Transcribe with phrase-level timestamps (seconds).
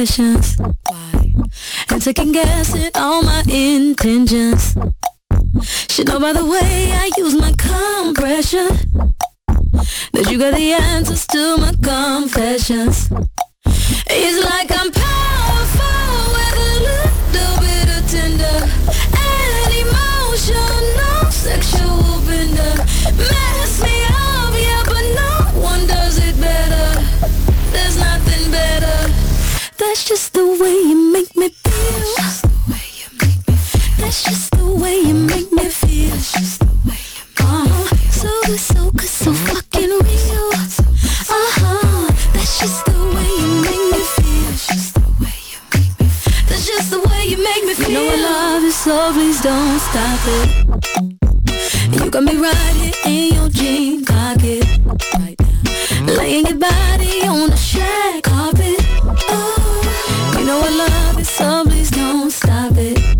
[0.00, 0.56] questions.
[0.88, 1.32] Why?
[1.90, 4.74] And second guessing all my intentions.
[5.90, 8.68] Should know by the way I use my compression
[10.14, 13.10] that you got the answers to my confessions.
[14.08, 18.58] It's like I'm powerful with a little bit of tender
[19.28, 20.79] and emotional
[30.10, 32.02] just the way you make me feel.
[33.98, 36.14] That's just the way you make me feel.
[37.38, 37.94] Uh-huh.
[38.10, 40.50] So so good, so fucking real.
[41.30, 42.10] Uh-huh.
[42.32, 44.50] That's just the way you make me feel.
[46.48, 47.88] That's just the way you make me feel.
[47.90, 50.48] You know I love you, so please don't stop it.
[51.94, 54.64] You got me right here in your jean pocket.
[55.20, 56.14] Right now.
[56.18, 58.76] Laying your body on the shag carpet.
[59.32, 59.59] Oh, you
[60.50, 63.19] know I love you, so please don't stop it.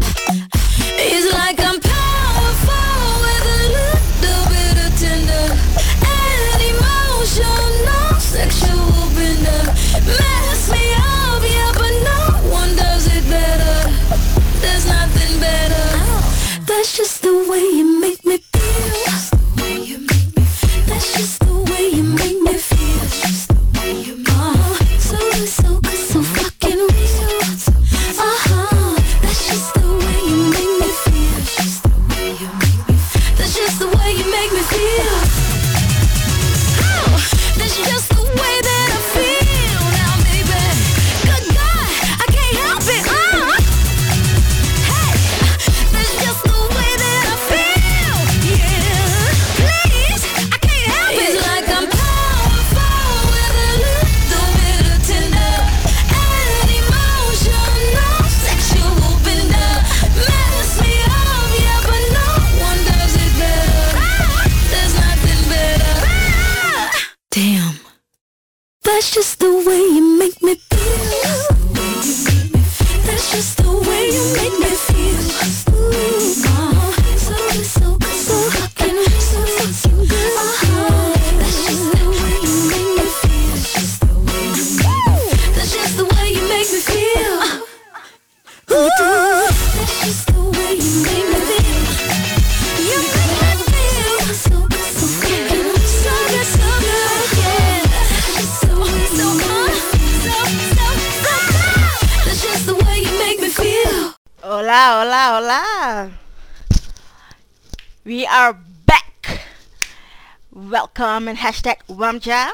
[112.10, 112.50] Wamja.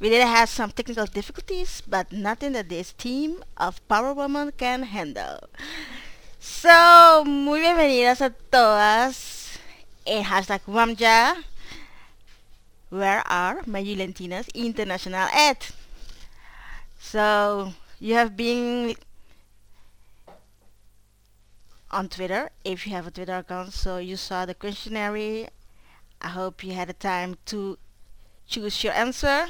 [0.00, 4.82] We did have some technical difficulties, but nothing that this team of Power Woman can
[4.82, 5.38] handle.
[6.40, 9.58] So, muy bienvenidas a todas
[10.04, 11.44] en hashtag Wamja.
[12.88, 13.82] Where are my
[14.54, 15.70] International at?
[16.98, 18.96] So, you have been
[21.92, 23.74] on Twitter if you have a Twitter account.
[23.74, 25.50] So you saw the questionnaire.
[26.20, 27.78] I hope you had the time to
[28.50, 29.46] choose your answer.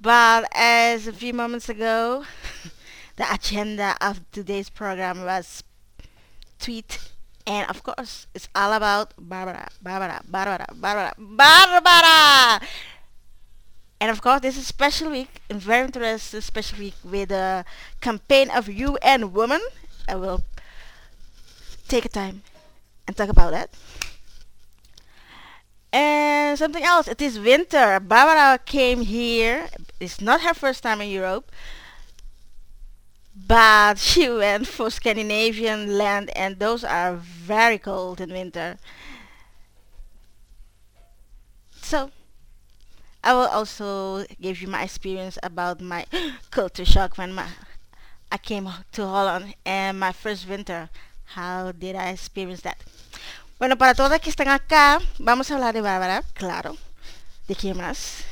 [0.00, 2.24] But as a few moments ago,
[3.16, 5.62] the agenda of today's program was
[6.58, 6.98] tweet.
[7.46, 12.66] And of course, it's all about Barbara, Barbara, Barbara, Barbara, Barbara.
[14.00, 17.66] And of course, this is special week, a very interesting special week with the
[18.00, 19.60] campaign of UN Women.
[20.08, 20.40] I will
[21.88, 22.42] take a time
[23.06, 23.68] and talk about that.
[25.92, 27.98] And something else, it is winter.
[28.00, 29.68] Barbara came here.
[29.98, 31.50] It's not her first time in Europe.
[33.34, 38.78] But she went for Scandinavian land and those are very cold in winter.
[41.82, 42.10] So,
[43.24, 46.06] I will also give you my experience about my
[46.50, 47.48] culture shock when my,
[48.30, 50.90] I came to Holland and my first winter.
[51.36, 52.82] How did I experience that?
[53.60, 56.78] Bueno, para todas que están acá, vamos a hablar de Bárbara, claro.
[57.46, 58.24] ¿De quién más?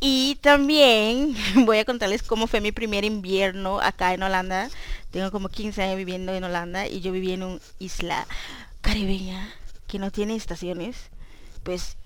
[0.00, 1.36] Y también
[1.66, 4.70] voy a contarles cómo fue mi primer invierno acá en Holanda.
[5.10, 8.26] Tengo como 15 años viviendo en Holanda y yo viví en una isla
[8.80, 9.52] caribeña
[9.88, 10.96] que no tiene estaciones.
[11.64, 11.98] Pues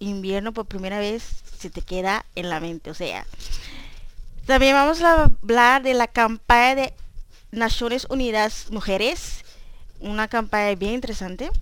[0.00, 2.90] invierno por primera vez se te queda en la mente.
[2.90, 3.28] O sea,
[4.44, 6.94] también vamos a hablar de la campaña de
[7.52, 9.44] Naciones Unidas Mujeres.
[10.00, 11.52] Una campaña bien interesante.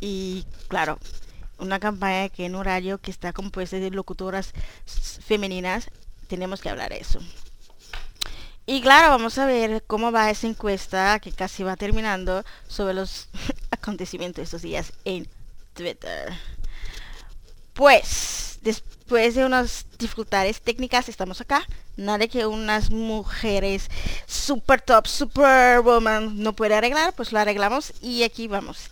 [0.00, 0.98] Y claro,
[1.58, 4.52] una campaña que en horario que está compuesta de locutoras
[5.24, 5.90] femeninas,
[6.28, 7.20] tenemos que hablar eso.
[8.66, 13.28] Y claro, vamos a ver cómo va esa encuesta que casi va terminando sobre los
[13.70, 15.26] acontecimientos de estos días en
[15.72, 16.34] Twitter.
[17.72, 21.66] Pues, después de unas dificultades técnicas, estamos acá.
[21.96, 23.88] Nada que unas mujeres
[24.26, 28.90] super top, super woman no puede arreglar, pues lo arreglamos y aquí vamos.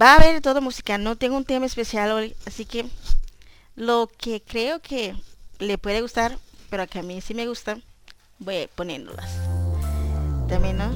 [0.00, 2.84] Va a haber todo música, no tengo un tema especial hoy, así que
[3.76, 5.14] lo que creo que
[5.60, 6.36] le puede gustar,
[6.68, 7.78] pero que a mí sí me gusta,
[8.40, 9.30] voy poniéndolas.
[10.48, 10.90] También, ¿no?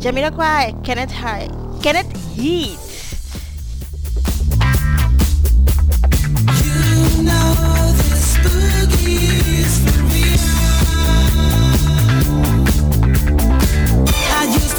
[0.00, 1.50] Jamiroquai, Kenneth High,
[1.82, 2.78] Kenneth Heat.
[6.62, 7.62] You know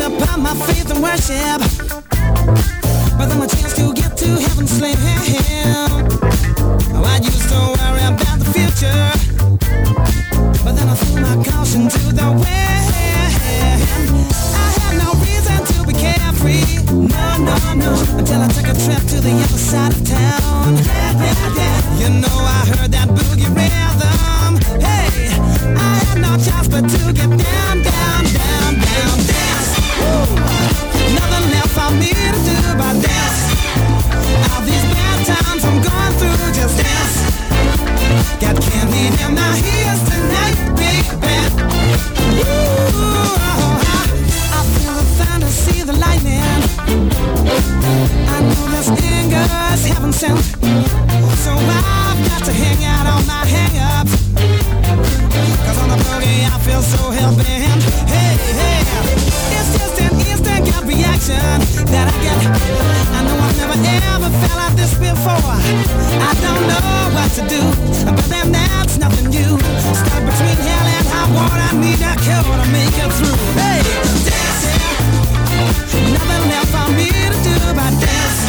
[0.04, 1.62] To my faith and worship,
[3.18, 4.98] but then my chance to get to heaven slim.
[7.06, 9.12] I used to worry about the future,
[10.62, 12.92] but then I threw my caution to the wind.
[14.54, 19.04] I had no reason to be carefree, no, no, no, until I took a trip
[19.08, 20.76] to the other side of town.
[20.84, 21.80] Yeah, yeah, yeah.
[22.02, 24.60] You know I heard that boogie rhythm.
[24.82, 25.32] Hey,
[25.80, 27.83] I had no choice but to get down,
[56.64, 56.82] feel in.
[56.82, 57.84] So hell-bent.
[58.10, 58.84] Hey, hey.
[59.56, 60.13] It's just gut
[60.86, 61.40] reaction
[61.88, 62.40] that I get.
[63.16, 63.78] I know I've never
[64.16, 65.40] ever felt like this before.
[65.40, 67.62] I don't know what to do,
[68.06, 69.54] but then that's nothing new.
[69.96, 73.40] Stuck between hell and high water, I need a cure to make it through.
[73.60, 73.80] Hey,
[74.28, 74.84] dancing.
[76.16, 78.40] Nothing left for me to do but dance.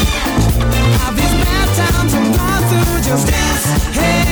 [1.02, 3.66] All these bad times I'm going through, just dance.
[3.94, 4.26] Hey,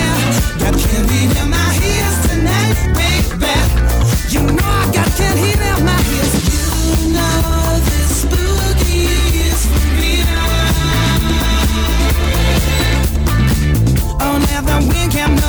[0.58, 2.76] got candy in my ears tonight,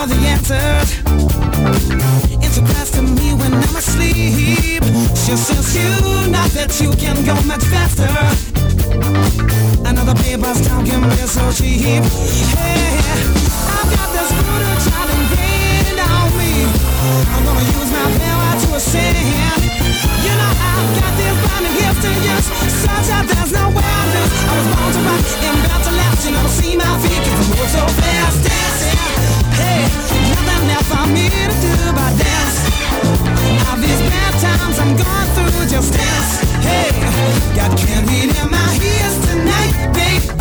[0.07, 0.99] the answers.
[2.43, 4.83] It's a surprise to me when I'm asleep.
[5.27, 5.37] You
[6.59, 8.11] that you can go much faster.
[9.87, 12.03] Another paper's talking so cheap.
[12.03, 14.29] I've got this
[14.83, 15.07] child
[16.35, 16.67] me.
[17.31, 19.15] I'm gonna use my power to ascend.
[19.15, 21.35] You know I've got this
[22.03, 22.47] to use,
[22.83, 26.27] such that there's no I was born to rock to last.
[26.59, 26.91] See my
[27.55, 28.92] move so fast, dancing.
[29.61, 29.81] Hey,
[30.29, 32.57] nothing left for me to do but dance.
[33.67, 36.41] All these bad times I'm going through, just dance.
[36.65, 36.89] Hey,
[37.55, 40.33] got candy in my ears tonight, baby.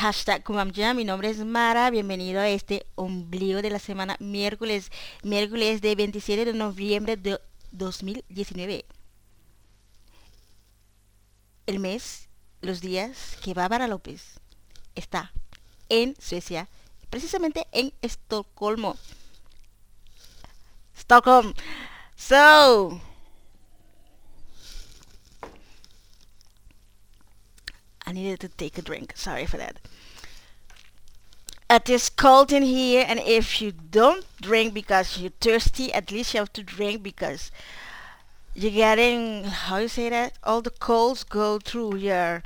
[0.00, 0.94] Hashtag Kumamja.
[0.94, 1.90] Mi nombre es Mara.
[1.90, 4.90] Bienvenido a este ombligo de la semana miércoles,
[5.22, 7.38] miércoles de 27 de noviembre de
[7.72, 8.86] 2019.
[11.66, 12.30] El mes,
[12.62, 14.40] los días que Bárbara López
[14.94, 15.34] está
[15.90, 16.70] en Suecia,
[17.10, 18.96] precisamente en Estocolmo.
[20.96, 21.52] Stockholm.
[22.16, 22.98] So,
[28.06, 29.12] I needed to take a drink.
[29.14, 29.89] Sorry for that.
[31.70, 36.34] It is cold in here, and if you don't drink because you're thirsty, at least
[36.34, 37.52] you have to drink because
[38.56, 40.32] you're getting how you say that?
[40.42, 42.42] All the colds go through your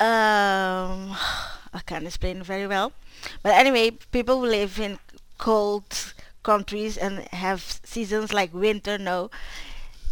[0.00, 1.14] um
[1.72, 2.92] I can't explain very well.
[3.40, 4.98] But anyway people who live in
[5.38, 9.30] cold countries and have seasons like winter know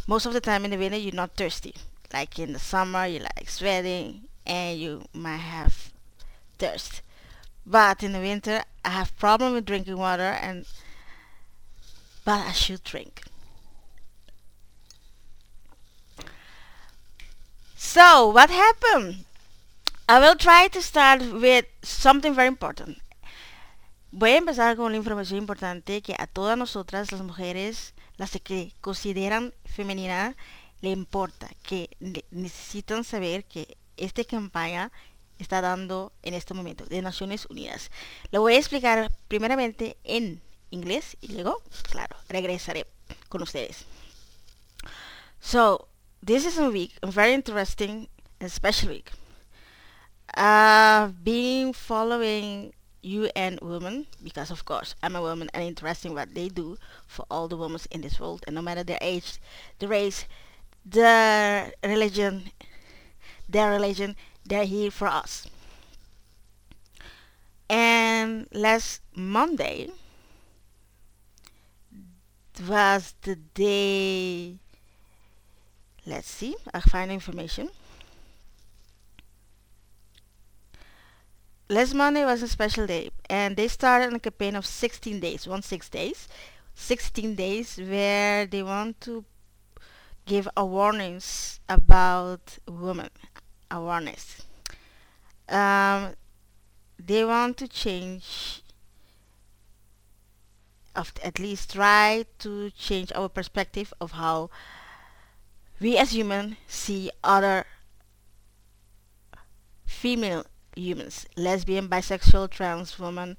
[0.07, 1.75] most of the time in the winter you're not thirsty.
[2.13, 5.91] Like in the summer you like sweating and you might have
[6.59, 7.03] thirst
[7.67, 10.67] but in the winter I have problem with drinking water and
[12.25, 13.23] but I should drink
[17.77, 19.25] So, what happened?
[20.09, 22.99] I will try to start with something very important.
[24.11, 28.73] Voy a empezar con una información importante que a todas nosotras, las mujeres, las que
[28.81, 30.35] consideran femenina,
[30.81, 34.91] le importa, que ne- necesitan saber que esta campaña
[35.39, 37.91] está dando en este momento de Naciones Unidas.
[38.31, 42.87] Lo voy a explicar primeramente en inglés y luego, claro, regresaré
[43.29, 43.85] con ustedes.
[45.41, 45.89] So,
[46.25, 48.09] this is a week, a very interesting
[48.41, 49.11] and special week.
[50.35, 52.73] I've been following
[53.03, 57.47] UN women because, of course, I'm a woman and interesting what they do for all
[57.49, 59.39] the women in this world, and no matter their age,
[59.79, 60.25] the race,
[60.85, 62.51] the religion,
[63.49, 65.47] their religion, they're here for us.
[67.69, 69.91] And last Monday
[72.69, 74.55] was the day
[76.07, 77.69] let's see i find information.
[81.69, 85.63] Last monday was a special day and they started a campaign of 16 days one
[85.63, 86.29] six days.
[86.75, 89.25] 16 days where they want to
[90.27, 93.11] give a warnings about women
[93.71, 94.43] awareness
[95.49, 96.15] um,
[96.99, 98.63] they want to change
[100.95, 104.49] of at least try to change our perspective of how
[105.81, 107.67] we as humans see other
[109.85, 110.45] female
[110.77, 113.37] humans, lesbian, bisexual, trans women,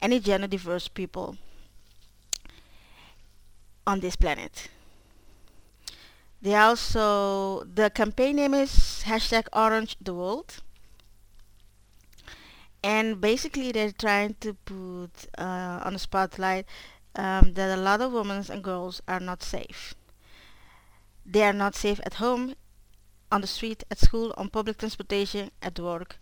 [0.00, 1.36] any gender diverse people
[3.86, 4.68] on this planet.
[6.42, 10.62] They also the campaign name is hashtag Orange the World,
[12.82, 16.66] and basically they're trying to put uh, on the spotlight
[17.16, 19.94] um, that a lot of women and girls are not safe.
[21.26, 22.54] They are not safe at home,
[23.30, 26.18] on the street, at school, on public transportation, at work.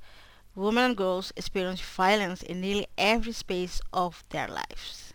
[0.55, 5.15] Women and girls experience violence in nearly every space of their lives.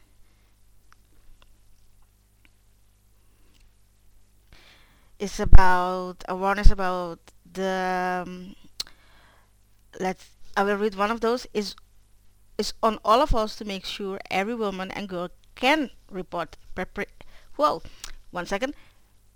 [5.22, 7.20] It's about awareness about
[7.54, 8.56] the um,
[10.00, 11.76] let's I will read one of those is
[12.58, 16.58] is on all of us to make sure every woman and girl can report
[17.56, 17.82] whoa
[18.32, 18.74] one second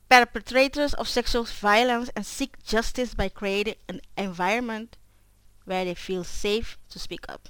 [0.09, 4.97] perpetrators of sexual violence and seek justice by creating an environment
[5.65, 7.49] where they feel safe to speak up.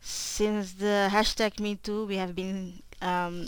[0.00, 3.46] Since the hashtag MeToo, we have been um,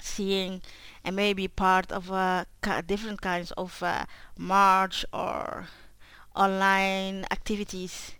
[0.00, 0.62] seeing
[1.04, 2.44] and maybe part of uh,
[2.86, 4.06] different kinds of uh,
[4.38, 5.66] march or
[6.34, 8.12] online activities,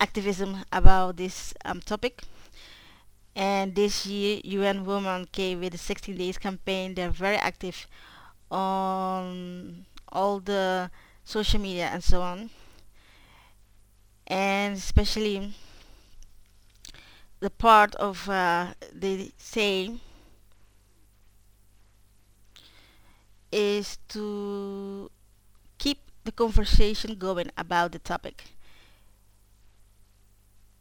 [0.00, 2.22] activism about this um, topic.
[3.34, 6.94] And this year, UN Women came with the 16 Days campaign.
[6.94, 7.86] They're very active
[8.50, 10.90] on all the
[11.24, 12.50] social media and so on
[14.26, 15.52] and especially
[17.40, 19.90] the part of uh, they say
[23.52, 25.10] is to
[25.78, 28.44] keep the conversation going about the topic.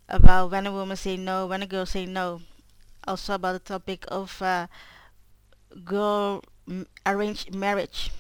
[0.10, 2.42] About when a woman say no when a girl say no.
[3.08, 4.68] Also about the topic of uh,
[5.84, 8.12] girl m- arranged marriage.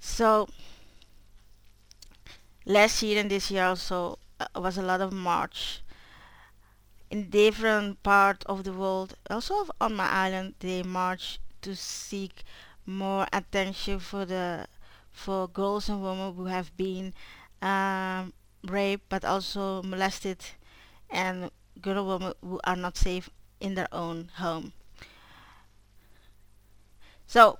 [0.00, 0.48] So
[2.66, 5.80] last year and this year also uh, was a lot of march
[7.14, 9.14] in different part of the world.
[9.30, 12.42] Also on my island, they march to seek
[12.84, 14.66] more attention for the
[15.12, 17.14] for girls and women who have been
[17.62, 18.32] um,
[18.66, 20.38] raped but also molested
[21.08, 24.72] and girl women who are not safe in their own home.
[27.28, 27.58] So,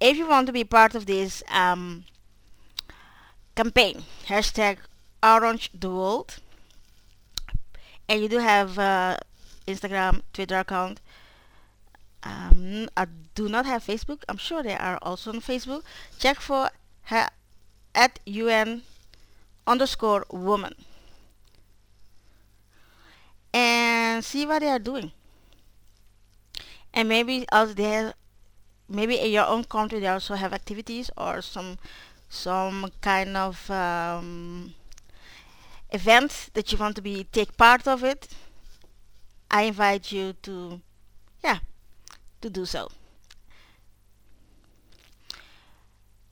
[0.00, 2.04] if you want to be part of this um,
[3.54, 4.78] campaign, hashtag
[5.22, 6.38] Orange the World,
[8.08, 9.16] and you do have uh,
[9.66, 11.00] Instagram, Twitter account,
[12.22, 14.22] Um, I do not have Facebook.
[14.28, 15.82] I'm sure they are also on Facebook.
[16.18, 16.70] Check for
[17.04, 17.28] her
[17.94, 18.82] at UN
[19.66, 20.74] underscore woman
[23.52, 25.12] and see what they are doing.
[26.92, 28.14] And maybe out there,
[28.88, 31.78] maybe in your own country, they also have activities or some
[32.28, 34.74] some kind of um,
[35.90, 38.28] event that you want to be take part of it.
[39.50, 40.80] I invite you to,
[41.42, 41.58] yeah,
[42.40, 42.88] to do so.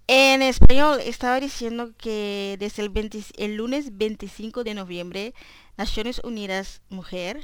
[0.09, 5.35] En español estaba diciendo que desde el, 20 el lunes 25 de noviembre
[5.77, 7.43] Naciones Unidas Mujer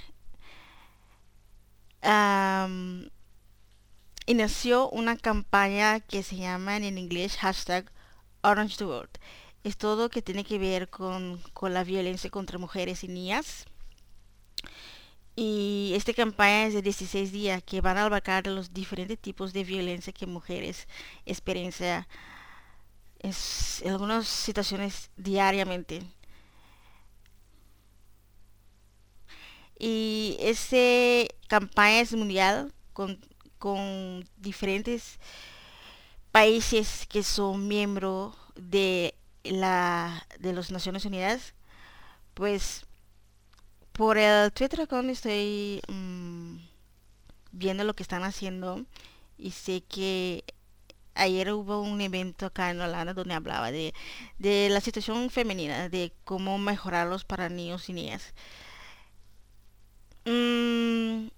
[2.04, 3.08] um,
[4.26, 7.90] inició una campaña que se llama en inglés hashtag
[8.42, 9.18] Orange the World.
[9.64, 13.66] Es todo que tiene que ver con, con la violencia contra mujeres y niñas.
[15.34, 19.64] Y esta campaña es de 16 días que van a abarcar los diferentes tipos de
[19.64, 20.86] violencia que mujeres
[21.24, 22.06] experiencian
[23.20, 23.32] en
[23.90, 26.02] algunas situaciones diariamente.
[29.78, 30.76] Y esta
[31.48, 33.18] campaña es mundial con,
[33.58, 35.18] con diferentes
[36.30, 41.54] países que son miembros de la de las Naciones Unidas.
[42.34, 42.86] Pues
[43.92, 46.56] por el Twitter account estoy mmm,
[47.52, 48.84] viendo lo que están haciendo
[49.38, 50.44] y sé que
[51.14, 53.94] ayer hubo un evento acá en Holanda donde hablaba de,
[54.38, 58.34] de la situación femenina, de cómo mejorarlos para niños y niñas.
[60.24, 61.28] Mm,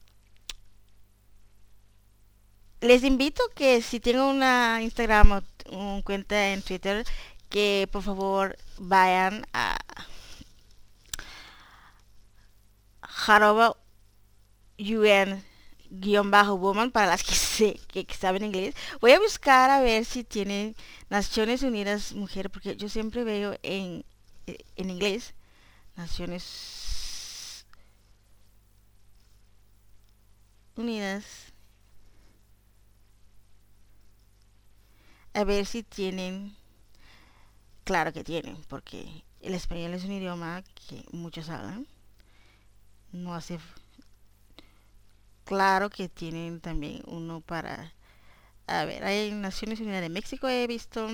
[2.80, 7.04] les invito que si tienen una Instagram o un cuenta en Twitter,
[7.54, 9.78] que por favor vayan a
[13.02, 13.76] Jaroba
[14.78, 15.30] UN
[15.90, 18.74] guion bajo woman para las que, sé, que, que saben inglés.
[19.00, 20.74] Voy a buscar a ver si tienen
[21.10, 24.04] Naciones Unidas Mujer, porque yo siempre veo en,
[24.76, 25.34] en inglés
[25.96, 27.64] Naciones
[30.76, 31.52] Unidas.
[35.34, 36.56] A ver si tienen,
[37.84, 41.86] claro que tienen, porque el español es un idioma que muchos hablan.
[43.12, 43.58] No hace
[45.44, 47.92] claro que tienen también uno para
[48.66, 51.06] a ver hay Naciones Unidas de México he visto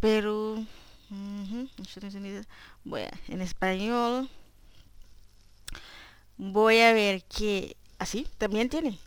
[0.00, 0.66] Perú
[1.10, 2.46] uh -huh,
[2.84, 4.30] bueno en español
[6.38, 8.98] voy a ver que así también tiene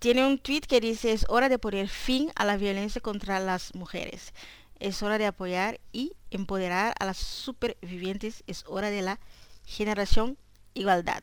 [0.00, 3.74] tiene un tweet que dice es hora de poner fin a la violencia contra las
[3.76, 4.34] mujeres
[4.80, 9.20] es hora de apoyar y empoderar a las supervivientes es hora de la
[9.64, 10.36] generación
[10.74, 11.22] igualdad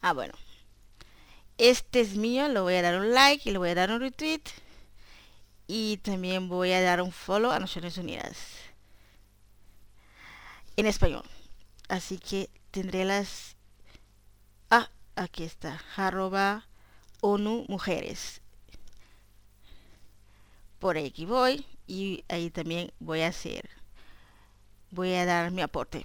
[0.00, 0.34] Ah, bueno.
[1.58, 4.00] Este es mío, lo voy a dar un like y le voy a dar un
[4.00, 4.42] retweet.
[5.66, 8.36] Y también voy a dar un follow a Naciones Unidas.
[10.76, 11.24] En español.
[11.88, 13.56] Así que tendré las...
[14.70, 15.82] Ah, aquí está.
[15.96, 16.68] Arroba
[17.20, 18.40] ONU Mujeres.
[20.78, 21.64] Por aquí voy.
[21.86, 23.68] Y ahí también voy a hacer...
[24.90, 26.04] Voy a dar mi aporte.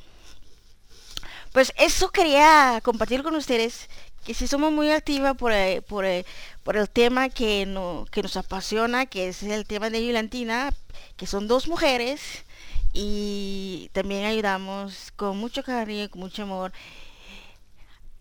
[1.51, 3.89] Pues eso quería compartir con ustedes,
[4.25, 6.25] que si somos muy activas por, el, por, el,
[6.63, 10.73] por el tema que, no, que nos apasiona, que es el tema de Yulantina,
[11.17, 12.45] que son dos mujeres,
[12.93, 16.71] y también ayudamos con mucho cariño, con mucho amor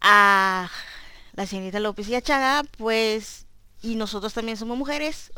[0.00, 0.70] a
[1.40, 3.46] la señorita López y a Chaga, pues,
[3.80, 5.32] y nosotros también somos mujeres,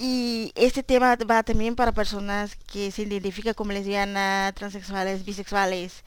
[0.00, 6.02] y este tema va también para personas que se identifican como lesbianas, transexuales, bisexuales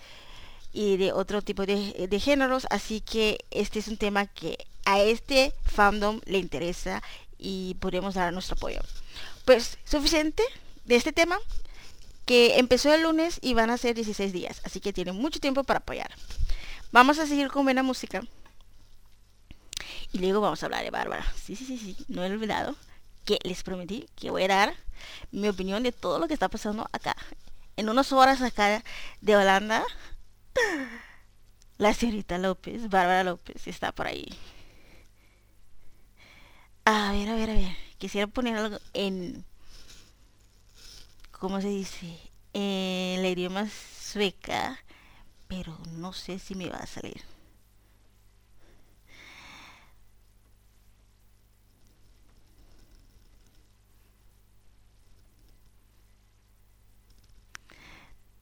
[0.73, 2.67] y de otro tipo de, de, géneros.
[2.69, 7.01] Así que este es un tema que a este fandom le interesa
[7.37, 8.81] y podemos dar nuestro apoyo.
[9.45, 10.43] Pues suficiente
[10.83, 11.37] de este tema
[12.25, 14.59] que empezó el lunes y van a ser 16 días.
[14.65, 16.11] Así que tienen mucho tiempo para apoyar.
[16.91, 18.21] Vamos a seguir con buena música.
[20.11, 21.25] Y luego vamos a hablar de Bárbara.
[21.41, 22.75] Sí, sí, sí, sí, no he olvidado
[23.25, 24.75] que les prometí que voy a dar
[25.31, 27.15] mi opinión de todo lo que está pasando acá.
[27.77, 28.83] En unas horas acá
[29.21, 29.83] de Holanda,
[31.77, 34.27] la señorita López, Bárbara López, está por ahí.
[36.85, 37.77] A ver, a ver, a ver.
[37.97, 39.45] Quisiera poner algo en...
[41.31, 42.19] ¿Cómo se dice?
[42.53, 44.77] En el idioma sueca,
[45.51, 47.21] pero no sé si me va a salir.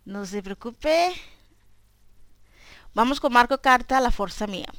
[0.05, 1.11] No se preocupe.
[2.93, 4.71] Vamos con Marco Carta, La Fuerza Mía.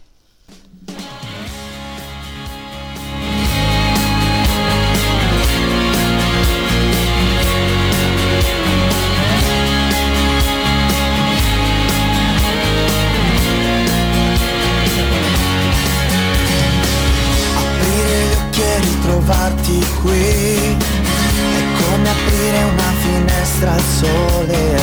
[19.21, 20.77] trovarti qui.
[20.81, 24.77] È come aprire una finestra al sole.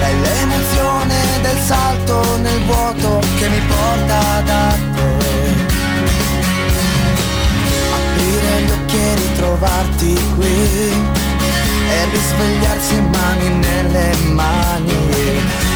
[0.00, 5.26] È l'emozione del salto nel vuoto che mi porta da te
[7.98, 11.16] aprire gli occhi e ritrovarti qui.
[11.90, 14.92] E risvegliarsi mani nelle mani.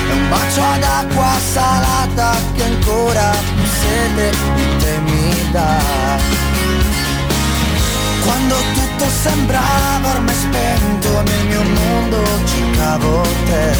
[0.09, 6.62] È un bacio ad acqua salata che ancora più sete di te mi dà
[8.25, 13.75] quando tutto sembrava ormai spento nel mio mondo cercavo te.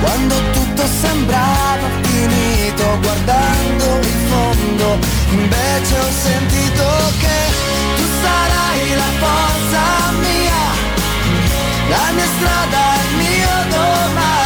[0.00, 4.98] Quando tutto sembrava finito guardando il fondo,
[5.30, 6.84] invece ho sentito
[7.20, 7.38] che
[7.96, 9.82] tu sarai la forza
[10.20, 10.64] mia,
[11.88, 14.45] la mia strada, il mio domani,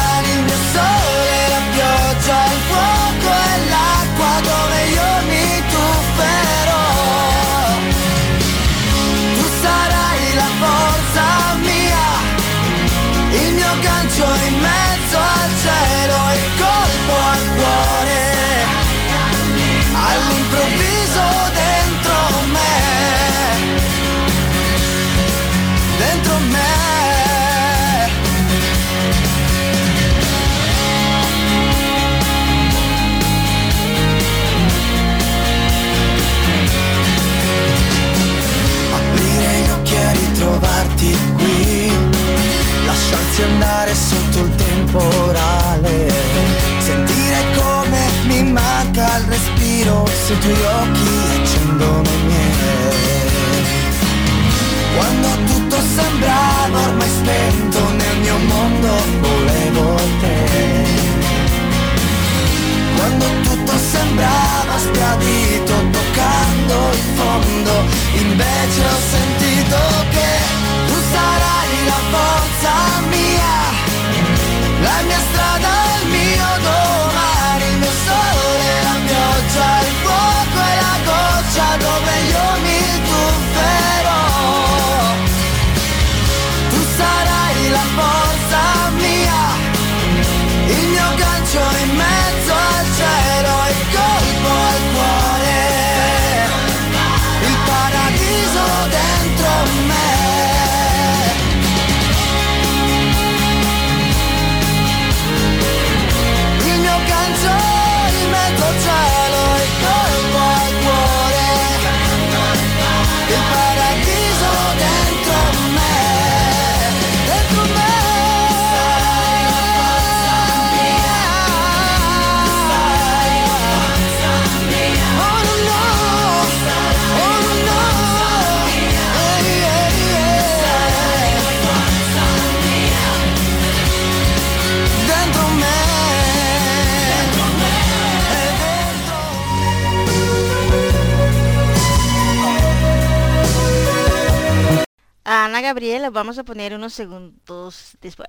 [146.01, 148.29] Gabriela, vamos a poner unos segundos después.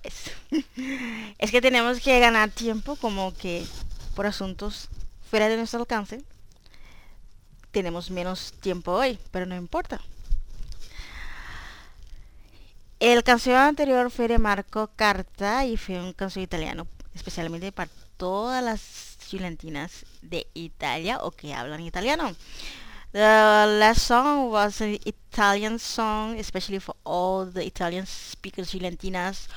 [1.37, 3.65] es que tenemos que ganar tiempo como que
[4.13, 4.89] por asuntos
[5.29, 6.21] fuera de nuestro alcance.
[7.71, 10.01] Tenemos menos tiempo hoy, pero no importa.
[12.99, 18.61] El canción anterior fue de Marco Carta y fue un canción italiano, especialmente para todas
[18.61, 22.35] las chilentinas de Italia o que hablan italiano.
[23.11, 29.49] The last song was an Italian song, especially for all the Italian speakers Chilentinas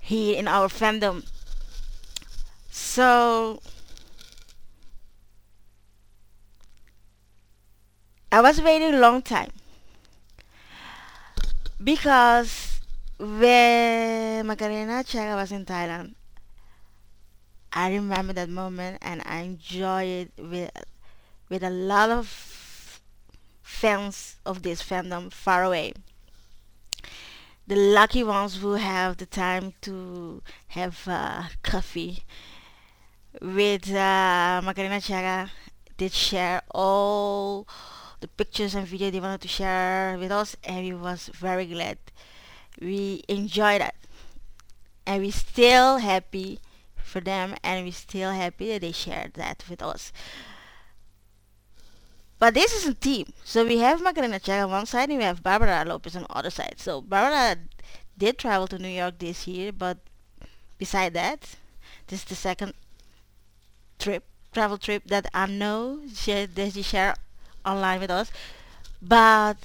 [0.00, 1.24] here in our fandom.
[2.70, 3.62] So
[8.30, 9.52] I was waiting a long time
[11.82, 12.80] because
[13.18, 16.16] when Macarena Chaga was in Thailand,
[17.72, 20.70] I remember that moment and I enjoyed it with
[21.54, 23.00] with a lot of
[23.62, 25.92] fans of this fandom far away.
[27.68, 30.42] The lucky ones who have the time to
[30.78, 32.24] have uh, coffee
[33.40, 35.50] with uh, Macarena Chaga
[35.96, 37.68] did share all
[38.18, 41.98] the pictures and video they wanted to share with us and we was very glad
[42.80, 43.94] we enjoyed that
[45.06, 46.58] and we still happy
[46.96, 50.10] for them and we still happy that they shared that with us
[52.38, 55.24] but this is a team so we have Macarena Chaga on one side and we
[55.24, 56.74] have Barbara Lopez on the other side.
[56.78, 57.56] So Barbara
[58.16, 59.98] did travel to New York this year but
[60.78, 61.56] beside that
[62.08, 62.74] this is the second
[63.98, 67.16] trip travel trip that I know she, that she share
[67.64, 68.30] online with us.
[69.02, 69.56] But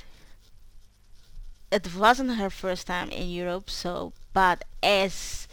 [1.72, 5.48] it wasn't her first time in Europe so but as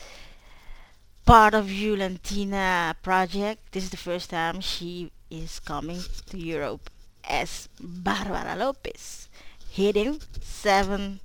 [1.24, 3.72] part of Julentina project.
[3.72, 6.90] This is the first time she is coming to Europe
[7.27, 9.29] as Barbara Lopez,
[9.71, 11.21] hitting seven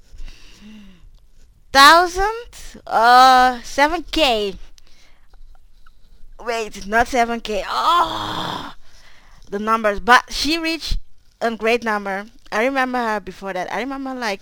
[1.72, 4.56] thousand, uh, seven k.
[6.40, 7.64] Wait, not seven k.
[7.68, 8.74] Oh,
[9.50, 10.98] the numbers, but she reached
[11.40, 12.26] a great number.
[12.52, 13.72] I remember her before that.
[13.72, 14.42] I remember like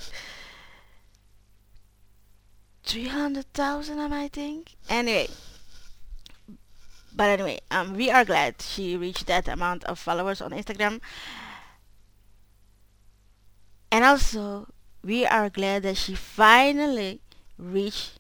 [2.89, 4.76] 300,000, I think.
[4.89, 5.28] Anyway,
[7.15, 11.00] but anyway, um, we are glad she reached that amount of followers on Instagram.
[13.91, 14.67] And also,
[15.04, 17.21] we are glad that she finally
[17.58, 18.19] reached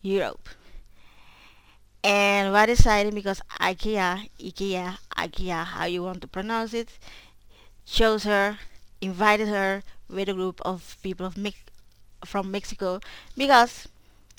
[0.00, 0.48] Europe.
[2.04, 6.88] And what exciting because IKEA, IKEA, IKEA, how you want to pronounce it,
[7.86, 8.58] chose her,
[9.00, 11.58] invited her with a group of people of Mex-
[12.24, 13.00] from Mexico
[13.36, 13.88] because,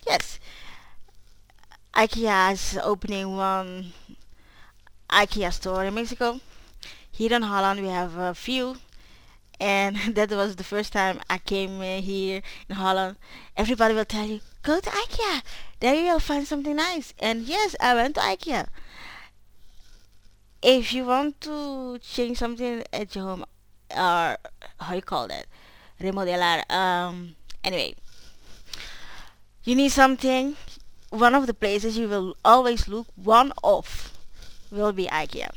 [0.06, 0.39] yes,
[1.93, 3.93] IKEA is opening one
[5.10, 6.39] IKEA store in Mexico.
[7.12, 8.78] Here in Holland we have a few
[9.63, 13.15] and that was the first time I came here in Holland.
[13.56, 15.41] Everybody will tell you, go to IKEA.
[15.80, 17.13] There you'll find something nice.
[17.17, 18.67] And yes, I went to IKEA.
[20.62, 23.45] If you want to change something at your home,
[23.89, 24.38] or
[24.80, 25.45] how you call that,
[25.99, 26.69] remodelar.
[26.69, 27.95] Um, anyway,
[29.63, 30.58] you need something.
[31.10, 33.08] One of the places you will always look.
[33.15, 34.12] One of
[34.71, 35.52] will be IKEA.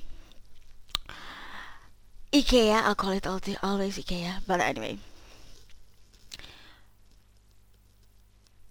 [2.33, 4.99] IKEA, I'll call it always IKEA, but anyway.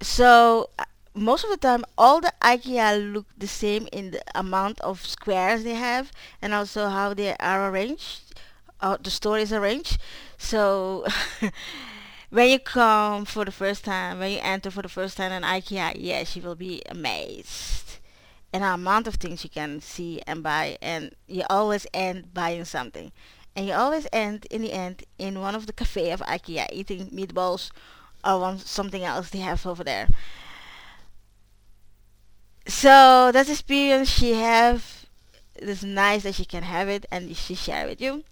[0.02, 4.80] So uh, most of the time, all the IKEA look the same in the amount
[4.82, 8.36] of squares they have, and also how they are arranged,
[8.80, 9.98] how the store is arranged.
[10.38, 11.06] So
[12.30, 15.44] when you come for the first time, when you enter for the first time in
[15.44, 18.00] IKEA, yes, you will be amazed.
[18.54, 22.66] And the amount of things you can see and buy, and you always end buying
[22.66, 23.12] something
[23.56, 27.08] and you always end in the end in one of the cafe of IKEA eating
[27.08, 27.72] meatballs
[28.24, 30.08] or one, something else they have over there.
[32.68, 35.06] So that experience she have
[35.56, 38.24] it is nice that she can have it and she share with you.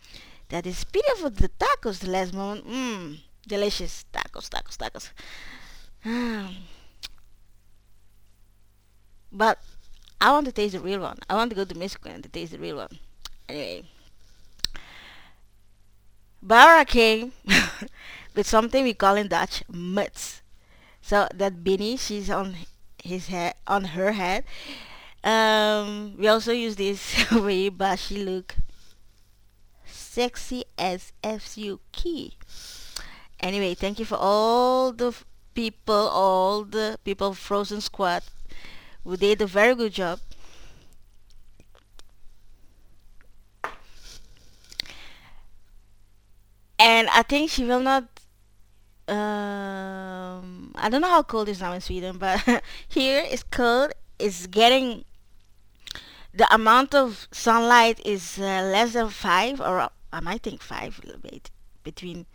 [0.50, 2.68] That is beautiful the tacos the last moment.
[2.68, 5.10] Mmm, delicious tacos, tacos, tacos.
[9.32, 9.58] But
[10.22, 11.18] I want to taste the real one.
[11.28, 13.00] I want to go to Mexico and to taste the real one.
[13.50, 13.84] Anyway.
[16.44, 17.32] Bara came
[18.36, 20.42] with something we call in Dutch muts.
[21.02, 22.56] So that beanie she's on
[23.02, 24.44] his head on her head.
[25.24, 28.56] Um, we also use this way, but she look
[29.86, 32.36] sexy as FU key.
[33.40, 35.16] Anyway, thank you for all the
[35.56, 38.24] people, all the people Frozen Squad
[39.06, 40.20] who did a very good job.
[46.84, 48.04] And I think she will not.
[49.08, 52.42] Um, I don't know how cold is now in Sweden, but
[52.90, 53.94] here it's cold.
[54.20, 55.06] It's getting
[56.34, 61.00] the amount of sunlight is uh, less than five, or uh, I might think five
[61.22, 61.52] bit
[61.84, 62.26] between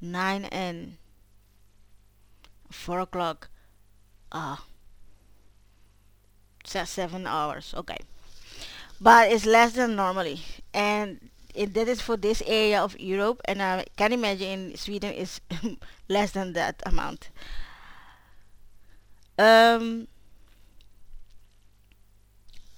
[0.00, 0.96] nine and
[2.70, 3.50] four o'clock.
[4.32, 4.56] Uh,
[6.64, 7.74] se- seven hours.
[7.76, 7.98] Okay,
[9.00, 10.40] but it's less than normally,
[10.72, 15.12] and it, that is for this area of Europe, and I can imagine in Sweden
[15.12, 15.40] is
[16.08, 17.30] less than that amount.
[19.36, 20.06] Um,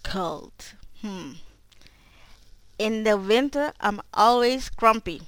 [0.02, 0.74] cold.
[1.02, 1.32] Hmm.
[2.78, 5.22] In the winter, I'm always grumpy.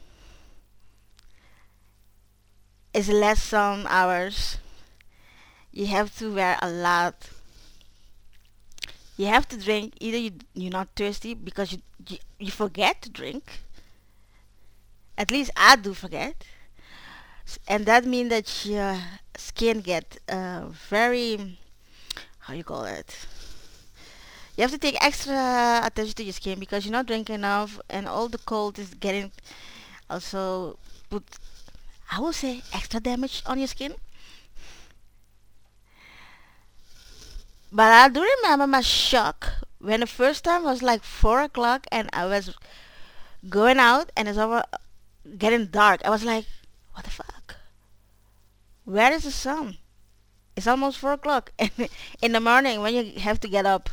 [2.94, 4.56] It's less sun hours.
[5.72, 7.28] You have to wear a lot.
[9.18, 9.94] You have to drink.
[10.00, 13.60] Either you you're not thirsty because you you, you forget to drink.
[15.16, 16.44] At least I do forget,
[17.68, 18.98] and that means that your
[19.36, 21.58] skin get uh, very
[22.40, 23.26] how you call it.
[24.56, 28.08] You have to take extra attention to your skin because you're not drinking enough, and
[28.08, 29.30] all the cold is getting
[30.10, 30.78] also
[31.08, 31.24] put.
[32.10, 33.94] I will say extra damage on your skin.
[37.70, 39.48] But I do remember my shock
[39.82, 42.54] when the first time was like four o'clock and I was
[43.48, 44.62] going out and it's over
[45.38, 46.00] getting dark.
[46.04, 46.46] I was like,
[46.92, 47.56] what the fuck?
[48.84, 49.78] Where is the sun?
[50.54, 51.52] It's almost four o'clock
[52.22, 53.90] in the morning when you have to get up.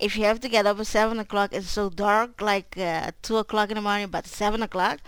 [0.00, 3.36] If you have to get up at seven o'clock, it's so dark, like uh, two
[3.36, 5.00] o'clock in the morning, but seven o'clock,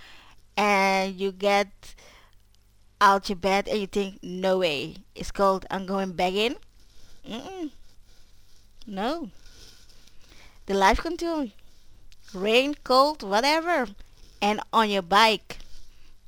[0.57, 1.95] and you get
[3.01, 5.67] out your bed and you think, no way, it's cold.
[5.71, 6.57] I'm going back in.
[7.29, 7.71] Mm-mm.
[8.87, 9.31] No.
[10.67, 11.51] The life continues.
[12.35, 13.89] Rain, cold, whatever.
[14.43, 15.59] And on your bike.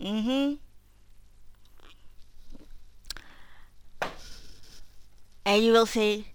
[0.01, 0.55] Mm-hmm.
[5.45, 6.27] And you will say,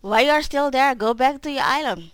[0.00, 0.94] why you are still there?
[0.94, 2.10] Go back to your island.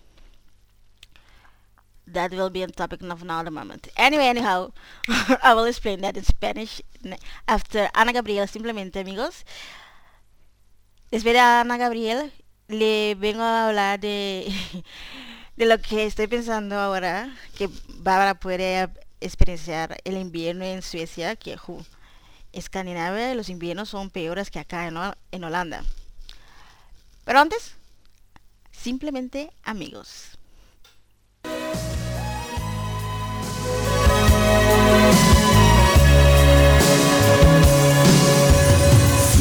[2.07, 3.89] That will be a topic of another moment.
[3.97, 4.73] Anyway, anyhow,
[5.43, 6.83] I will explain that in Spanish
[7.47, 9.45] after Ana Gabriel, simplemente, amigos.
[11.11, 12.31] De Ana Gabriel,
[12.69, 14.53] le vengo a hablar de,
[15.57, 18.89] de lo que estoy pensando ahora, que Bárbara puede
[19.21, 21.85] experienciar el invierno en Suecia, que ju,
[22.53, 24.97] Escandinavia los inviernos son peores que acá en,
[25.33, 25.85] en Holanda.
[27.25, 27.75] Pero antes,
[28.71, 30.39] simplemente amigos.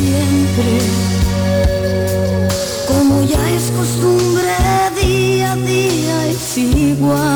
[0.04, 0.93] siempre.
[6.54, 7.33] 习惯。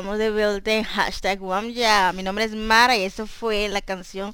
[0.00, 2.14] De vuelta en hashtag Wamya.
[2.14, 4.32] Mi nombre es Mara y eso fue la canción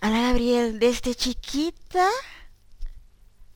[0.00, 0.78] Ana Gabriel.
[0.78, 2.08] Desde chiquita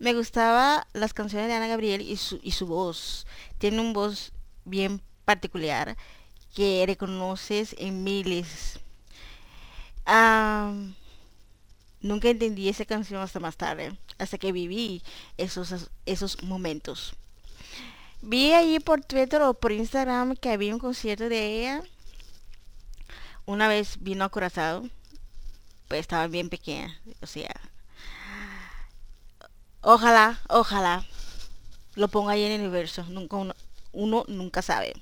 [0.01, 3.29] me gustaba las canciones de Ana Gabriel y su, y su voz.
[3.59, 4.33] Tiene un voz
[4.65, 5.97] bien particular
[6.53, 8.81] que reconoces en miles.
[12.01, 15.05] Nunca entendí esa canción hasta más tarde, hasta que viví
[15.39, 17.15] esos, esos momentos.
[18.23, 21.83] Vi allí por Twitter o por Instagram que había un concierto de ella.
[23.47, 24.89] Una vez vino a Curazao,
[25.89, 27.51] pues estaba bien pequeña, o sea,
[29.83, 31.07] Ojalá, ojalá
[31.95, 33.05] lo ponga ahí en el universo.
[33.09, 33.55] Nunca uno,
[33.93, 34.95] uno nunca sabe.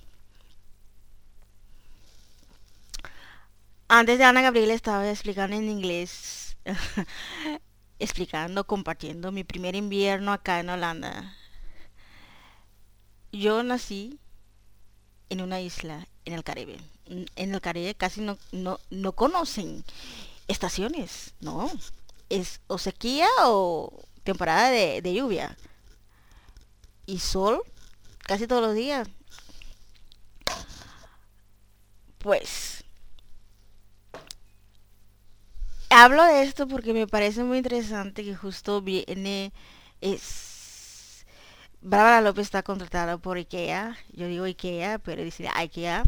[3.89, 6.57] Antes de Ana Gabriela estaba explicando en inglés,
[7.99, 11.35] explicando, compartiendo mi primer invierno acá en Holanda.
[13.33, 14.19] Yo nací
[15.31, 16.79] en una isla en el Caribe.
[17.07, 19.85] En el Caribe casi no, no, no conocen
[20.49, 21.71] estaciones, no.
[22.29, 23.93] Es o sequía o
[24.25, 25.57] temporada de, de lluvia.
[27.07, 27.63] Y sol
[28.19, 29.09] casi todos los días.
[32.19, 32.85] Pues
[35.91, 39.53] hablo de esto porque me parece muy interesante que justo viene
[40.01, 40.48] es
[41.81, 46.05] Bárbara López está contratada por IKEA, yo digo IKEA, pero dice IKEA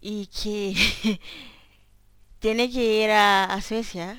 [0.00, 1.20] y que
[2.38, 4.18] tiene que ir a, Suecia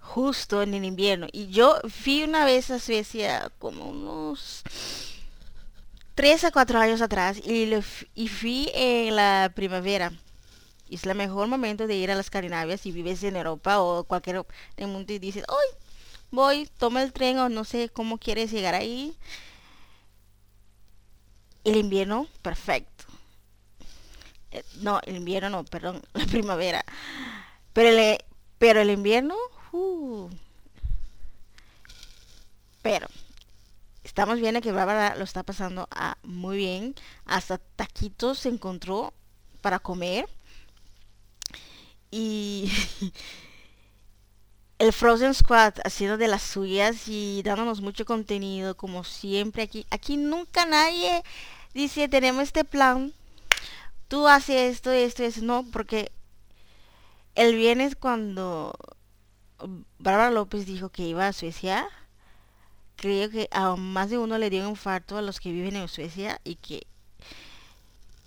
[0.00, 1.26] justo en el invierno.
[1.32, 4.62] Y yo fui una vez a Suecia como unos
[6.14, 10.12] 3 a 4 años atrás y, fui en la primavera.
[10.88, 14.36] Es el mejor momento de ir a las Escandinavias si vives en Europa o cualquier
[14.36, 14.44] en
[14.76, 15.87] el mundo y dices, hoy
[16.30, 19.16] voy, toma el tren o no sé cómo quieres llegar ahí.
[21.64, 23.04] El invierno, perfecto.
[24.50, 26.84] Eh, No, el invierno no, perdón, la primavera.
[27.72, 28.18] Pero el,
[28.58, 29.36] pero el invierno,
[29.72, 30.30] uh.
[32.82, 33.08] pero
[34.04, 36.94] estamos viendo que Bárbara lo está pasando ah, muy bien.
[37.26, 39.12] Hasta taquitos se encontró
[39.60, 40.28] para comer.
[42.10, 42.70] Y
[44.78, 49.86] el Frozen Squad haciendo de las suyas y dándonos mucho contenido como siempre aquí.
[49.90, 51.22] Aquí nunca nadie
[51.74, 53.12] dice tenemos este plan.
[54.06, 55.42] Tú haces esto, esto, eso.
[55.42, 56.12] No, porque
[57.34, 58.72] el viernes cuando
[59.98, 61.88] Bárbara López dijo que iba a Suecia,
[62.96, 65.88] creo que a más de uno le dio un infarto a los que viven en
[65.88, 66.86] Suecia y que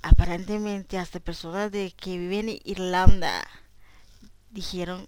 [0.01, 3.47] aparentemente hasta personas de que viven en Irlanda
[4.49, 5.05] dijeron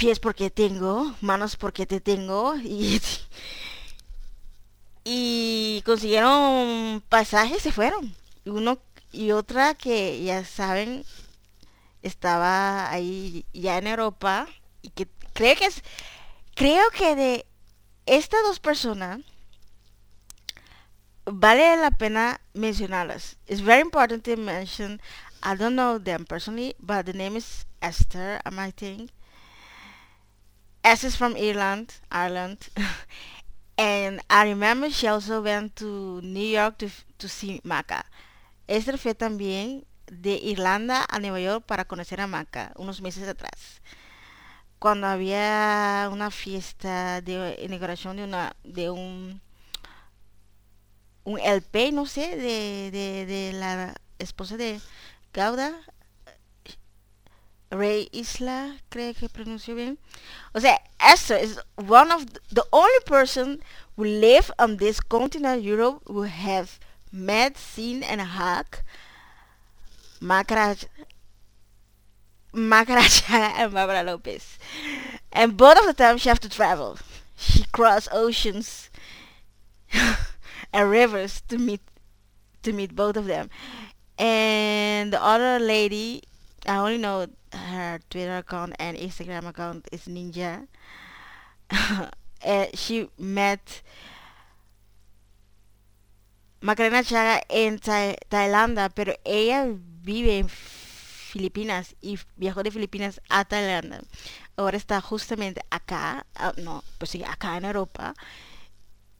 [0.00, 3.02] pies porque tengo, manos porque te tengo y
[5.04, 8.14] y consiguieron pasajes se fueron
[8.46, 8.78] uno
[9.12, 11.04] y otra que ya saben
[12.00, 14.48] estaba ahí ya en Europa
[14.80, 15.54] y que creo
[16.54, 17.46] creo que de
[18.06, 19.20] estas dos personas
[21.26, 23.36] vale la pena mencionarlas.
[23.46, 24.98] It's very important to mention.
[25.42, 29.10] I don't know them personally, but the name is Esther, I might think.
[30.82, 32.68] Esther is from Ireland, Ireland,
[33.78, 38.04] and I remember she also went to New York to to see Maca.
[38.66, 43.80] Esther fue también de Irlanda a Nueva York para conocer a Maca unos meses atrás
[44.78, 49.40] cuando había una fiesta de inauguración de una de un
[51.24, 54.80] un LP no sé de, de, de la esposa de
[55.34, 55.74] Gauda
[57.70, 59.98] Ray Isla creo que pronunció bien
[60.54, 63.60] o sea Esther is one of the only person
[63.96, 66.78] who live on this continent Europe who have
[67.12, 68.82] met seen and hug
[70.20, 70.86] Macaraj
[72.54, 74.58] and Barbara Lopez.
[75.32, 76.98] And both of the time she have to travel.
[77.36, 78.90] She cross oceans
[80.72, 81.80] and rivers to meet
[82.62, 83.48] to meet both of them.
[84.18, 86.22] And the other lady,
[86.66, 90.66] I only know her Twitter account and Instagram account is Ninja.
[92.42, 93.82] and she met
[96.60, 99.66] Macarena Chaga en Thai- Tailandia, pero ella
[100.02, 104.02] vive en Filipinas y viajó de Filipinas a Tailandia.
[104.56, 108.14] Ahora está justamente acá, ah, no, pues sí, acá en Europa.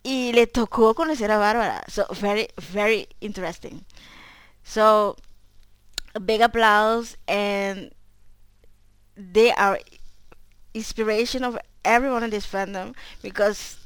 [0.03, 1.83] Y le tocó conocer a Bárbara.
[1.89, 3.85] So, very, very interesting.
[4.63, 5.17] So,
[6.21, 7.93] big applause and
[9.33, 9.79] they are
[10.75, 13.79] inspiration of everyone in this fandom because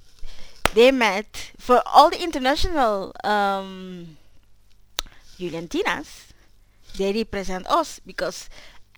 [0.75, 4.17] they met for all the international um,
[5.39, 6.35] Juliantinas
[6.97, 8.49] they represent us because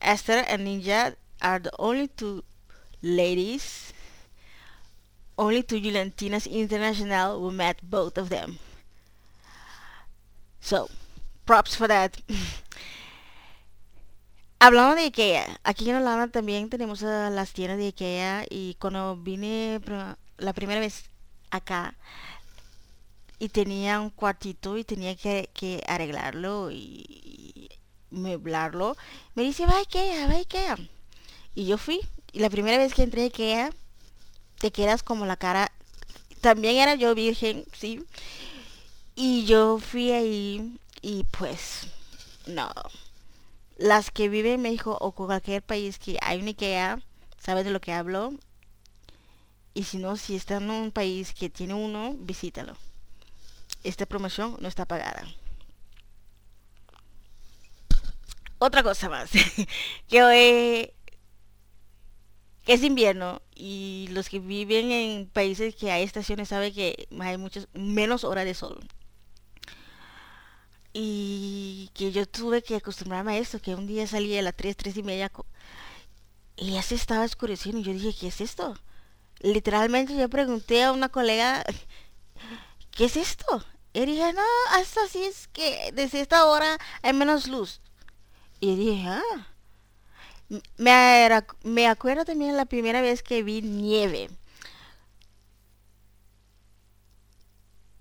[0.00, 2.44] Esther and Ninja are the only two
[3.02, 3.92] ladies,
[5.38, 8.58] only two Juliantinas International who met both of them.
[10.60, 10.90] So,
[11.46, 12.20] props for that.
[14.66, 19.16] Hablando de Ikea, aquí en Holanda también tenemos uh, las tiendas de Ikea y cuando
[19.16, 19.80] vine
[20.38, 21.04] la primera vez
[21.52, 21.94] acá
[23.38, 27.68] y tenía un cuartito y tenía que, que arreglarlo y, y
[28.10, 28.96] meblarlo,
[29.36, 30.76] me dice, va Ikea, va Ikea.
[31.54, 32.00] Y yo fui.
[32.32, 33.70] Y la primera vez que entré a Ikea,
[34.58, 35.70] te quedas como la cara.
[36.40, 38.04] También era yo virgen, sí.
[39.14, 41.86] Y yo fui ahí y pues
[42.48, 42.68] no.
[43.76, 47.02] Las que viven en México o cualquier país que hay un IKEA,
[47.38, 48.32] saben de lo que hablo.
[49.74, 52.74] Y si no, si están en un país que tiene uno, visítalo.
[53.84, 55.26] Esta promoción no está pagada.
[58.58, 59.30] Otra cosa más.
[60.08, 60.92] que hoy
[62.64, 67.38] que es invierno y los que viven en países que hay estaciones saben que hay
[67.38, 68.80] muchas menos horas de sol
[70.98, 74.76] y que yo tuve que acostumbrarme a esto que un día salí a las 3,
[74.78, 75.30] 3 y media
[76.56, 78.78] y ya se estaba oscureciendo y yo dije ¿qué es esto?
[79.40, 81.64] literalmente yo pregunté a una colega
[82.92, 83.62] ¿qué es esto?
[83.92, 84.42] y dije no
[84.72, 87.80] hasta así es que desde esta hora hay menos luz
[88.60, 89.46] y dije ah
[90.78, 91.28] Me,
[91.62, 94.28] me acuerdo también la primera vez que vi nieve.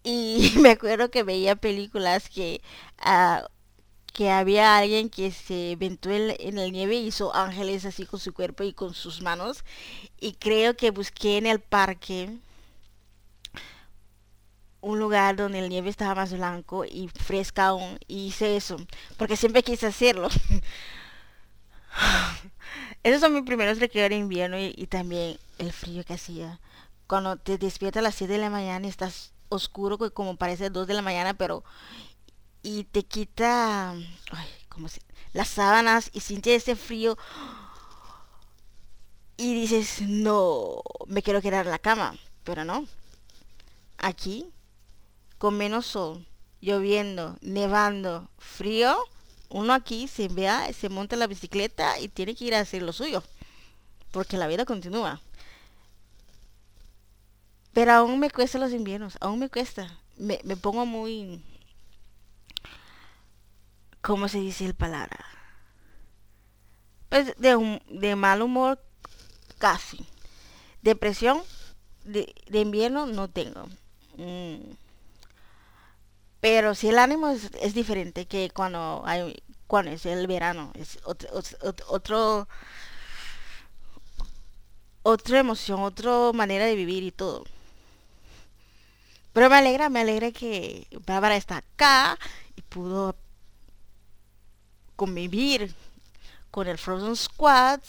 [0.03, 2.61] Y me acuerdo que veía películas que,
[3.05, 3.47] ah,
[4.15, 8.33] que había alguien que se ventó en, la nieve y hizo ángeles así con su
[8.33, 9.65] cuerpo y con sus manos.
[10.21, 12.29] Y creo que busqué en el parque
[14.79, 17.99] un lugar donde el nieve estaba más blanco y fresca aún.
[18.07, 18.77] Y hice eso,
[19.17, 20.29] porque siempre quise hacerlo.
[23.03, 26.61] Esos son mis primeros recuerdos de invierno y, también el frío que hacía.
[27.07, 30.87] Cuando te despiertas a las 7 de la mañana y estás oscuro como parece 2
[30.87, 31.65] de la mañana, pero
[32.65, 35.01] y te quita ay, ¿cómo se-
[35.33, 37.17] las sábanas y sientes ese frío
[39.37, 42.85] y dices, "No, me quiero quedar en la cama", pero no.
[43.97, 44.45] Aquí
[45.39, 46.25] con menos sol,
[46.61, 48.97] lloviendo, nevando, frío,
[49.49, 52.93] uno aquí se vea, se monta la bicicleta y tiene que ir a hacer lo
[52.93, 53.23] suyo,
[54.11, 55.21] porque la vida continúa.
[57.73, 59.99] Pero aún me cuesta los inviernos, aún me cuesta.
[60.17, 61.41] Me, me pongo muy...
[64.05, 65.25] ¿Cómo se dice el palabra?
[67.09, 68.79] Pues de, hum- de mal humor
[69.57, 70.05] casi.
[70.81, 71.41] Depresión
[72.05, 73.67] de, invierno no tengo.
[74.17, 74.73] Mm.
[76.39, 81.27] Pero si el ánimo es, diferente que cuando hay cuando es el verano, es otro,
[81.31, 82.47] ot- otro
[85.03, 87.45] otra emoción, otra manera de vivir y todo.
[89.33, 92.17] Pero me alegra, me alegra que Bárbara está acá
[92.55, 93.15] y pudo
[94.95, 95.73] convivir
[96.51, 97.81] con el Frozen Squad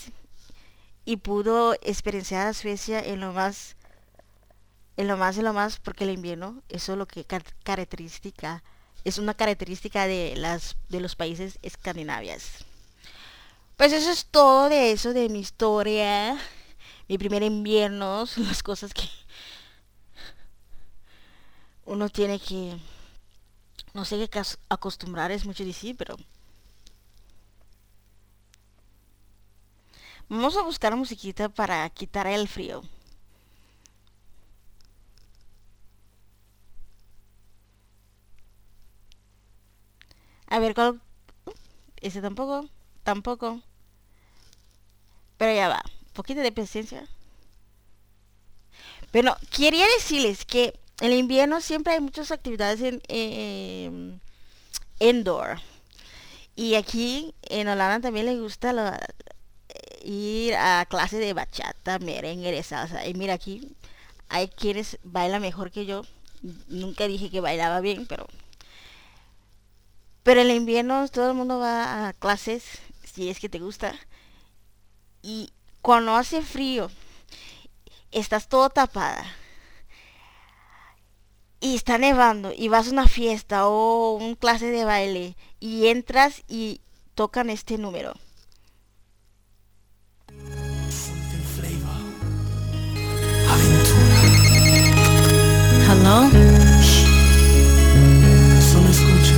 [1.05, 3.77] y pudo experienciar a Suecia en lo más
[4.97, 8.63] en lo más en lo más porque el invierno eso es lo que car- característica
[9.05, 12.65] es una característica de las de los países escandinavias.
[13.77, 16.37] Pues eso es todo de eso de mi historia
[17.09, 19.09] mi primer invierno las cosas que
[21.85, 22.77] uno tiene que
[23.95, 26.17] no sé qué acostumbrar es mucho decir pero
[30.29, 32.83] vamos a buscar musiquita para quitar el frío
[40.49, 41.01] A ver, ¿cuál?
[42.01, 42.69] Ese tampoco,
[43.05, 43.63] tampoco.
[45.39, 47.09] Pero ya va, un poquito de paciencia.
[49.11, 54.19] Pero quería decirles que en invierno siempre hay muchas actividades en, em,
[55.01, 55.61] indoor.
[56.57, 59.01] Y aquí en Holanda también les gusta la-
[60.05, 63.07] ir a clases de bachata, merengue, de salsa.
[63.07, 63.77] Y mira aquí,
[64.29, 66.03] hay quienes bailan mejor que yo.
[66.69, 68.27] Nunca dije que bailaba bien, pero
[70.27, 72.65] pero en el invierno todo el mundo va a clases,
[73.05, 73.95] si es que te gusta.
[75.23, 75.53] Y
[75.83, 76.91] cuando hace frío,
[78.11, 79.25] estás todo tapada.
[81.61, 86.43] Y está nevando y vas a una fiesta o un clase de baile y entras
[86.49, 86.81] y
[87.15, 88.15] tocan este número.
[96.07, 96.31] Hello?
[98.71, 99.35] Solo escucha.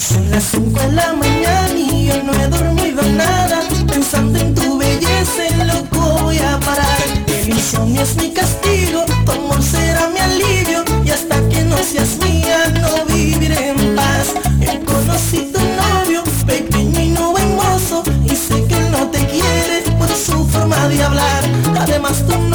[0.00, 3.60] Son las 5 de la mañana y yo no he dormido nada.
[3.86, 7.02] Pensando en tu belleza, loco voy a parar.
[7.26, 10.82] El insomnio es mi castigo, tu amor será mi alivio.
[11.04, 14.32] Y hasta que no seas mía, no viviré en paz.
[14.60, 18.02] Yo conocí tu novio, pequeño y no buen mozo.
[18.24, 21.42] Y sé que él no te quiere por su forma de hablar.
[21.78, 22.47] Además, tú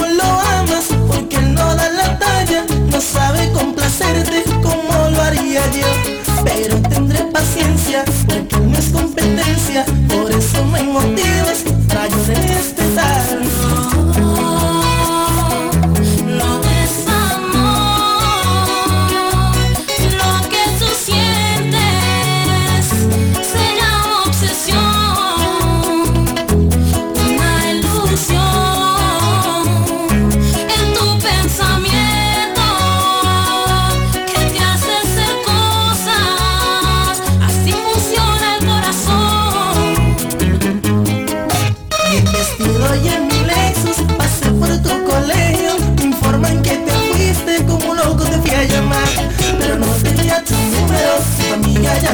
[3.93, 5.87] complacerte como lo haría yo.
[6.43, 9.85] Pero tendré paciencia porque no es competencia.
[10.07, 11.72] Por eso no hay motivos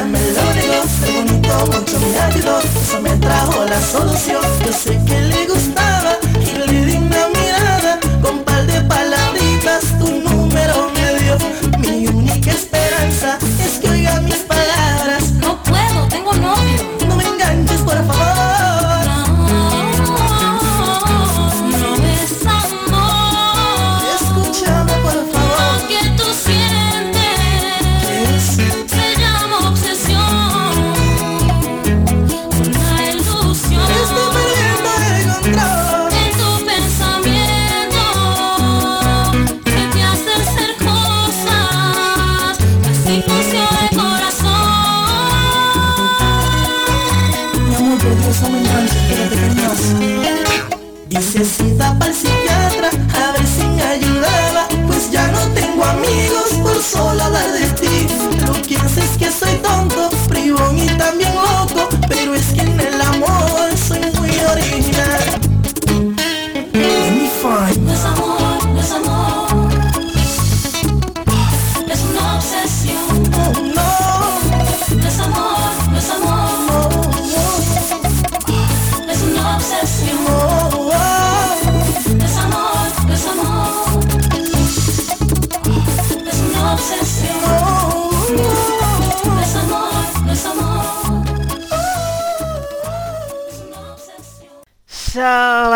[0.00, 4.42] ya me lo negó Qué bonito mucho me ayudó, eso me trajo la solución.
[4.64, 5.99] Yo sé que le gustaba
[51.40, 54.68] Hice cita para el psiquiatra a ver si me ayudaba.
[54.86, 57.69] Pues ya no tengo amigos por solo hablar de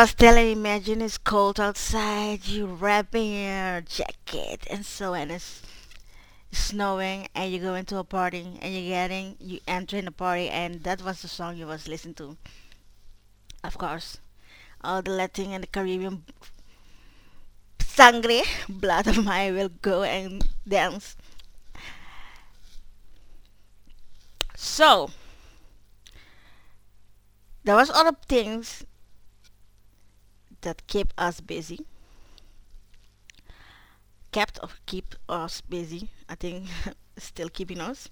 [0.05, 5.63] was telling imagine it's cold outside, you wrapping your jacket and so and it's
[6.53, 10.83] snowing and you go into a party and you're getting you entering a party and
[10.85, 12.37] that was the song you was listening to.
[13.65, 14.19] Of course.
[14.83, 16.23] All the Latin and the Caribbean
[17.81, 21.17] sangre blood of mine will go and dance.
[24.55, 25.09] So
[27.65, 28.85] there was other things
[30.65, 31.87] that keep us busy.
[34.33, 36.67] Kept or keep us busy i think
[37.19, 38.09] still keeping us.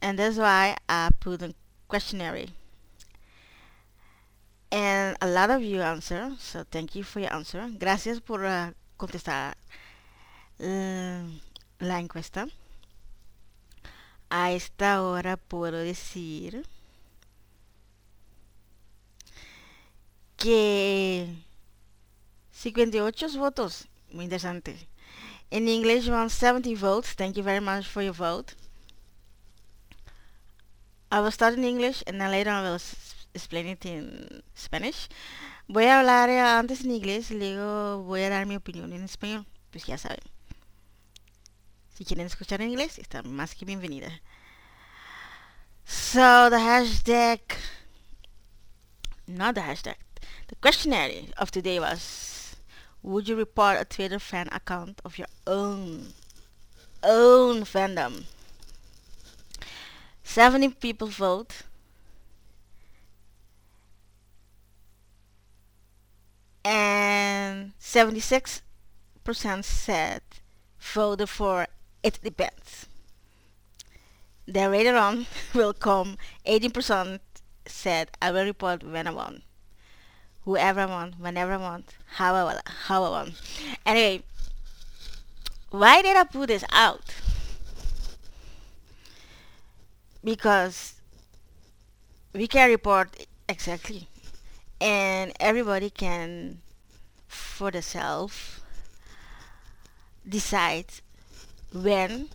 [0.00, 1.54] And that's why i put a
[1.88, 2.46] questionnaire.
[4.70, 7.68] And a lot of you answer so thank you for your answer.
[7.78, 9.56] Gracias por uh, contestar
[10.60, 11.24] uh,
[11.80, 12.46] la encuesta.
[14.30, 16.64] A esta hora puedo decir
[20.36, 21.43] que
[22.64, 23.88] 58 votos.
[24.10, 24.74] Muy interesante.
[25.50, 27.14] In English, around 70 votes.
[27.14, 28.54] Thank you very much for your vote.
[31.10, 32.80] I will start in English and then later I will
[33.34, 35.08] explain it in Spanish.
[35.68, 39.04] Voy a hablar eh, antes en inglés y luego voy a dar mi opinión en
[39.04, 39.44] español.
[39.70, 40.24] Pues ya saben.
[41.94, 44.08] Si quieren escuchar en inglés, están más que bienvenida.
[45.84, 47.40] So the hashtag,
[49.26, 49.98] not the hashtag,
[50.48, 52.33] the questionnaire of today was
[53.04, 56.14] Would you report a Twitter fan account of your own
[57.02, 58.24] own fandom?
[60.22, 61.64] 70 people vote.
[66.64, 68.62] And 76%
[69.64, 70.22] said
[70.80, 71.66] voted for
[72.02, 72.86] it depends.
[74.46, 77.20] Then later on will come 18%
[77.66, 79.42] said I will report when I want
[80.44, 83.40] whoever I want, whenever I want, however, I, how I want.
[83.86, 84.22] Anyway,
[85.70, 87.14] why did I put this out?
[90.22, 90.94] Because
[92.32, 94.08] we can report exactly,
[94.80, 96.58] and everybody can,
[97.28, 98.60] for themselves,
[100.28, 100.86] decide
[101.72, 102.28] when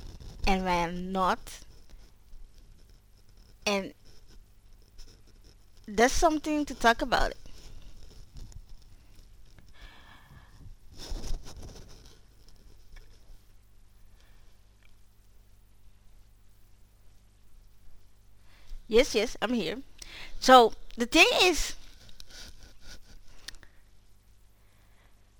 [0.45, 1.59] and when not,
[3.65, 3.93] and
[5.87, 7.33] that's something to talk about.
[18.89, 19.77] Yes, yes, I'm here.
[20.39, 21.75] So the thing is,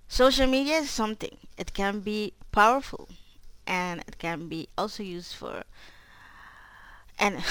[0.10, 1.38] social media is something.
[1.58, 3.08] It can be powerful,
[3.68, 5.64] and it can be also used for.
[7.20, 7.44] And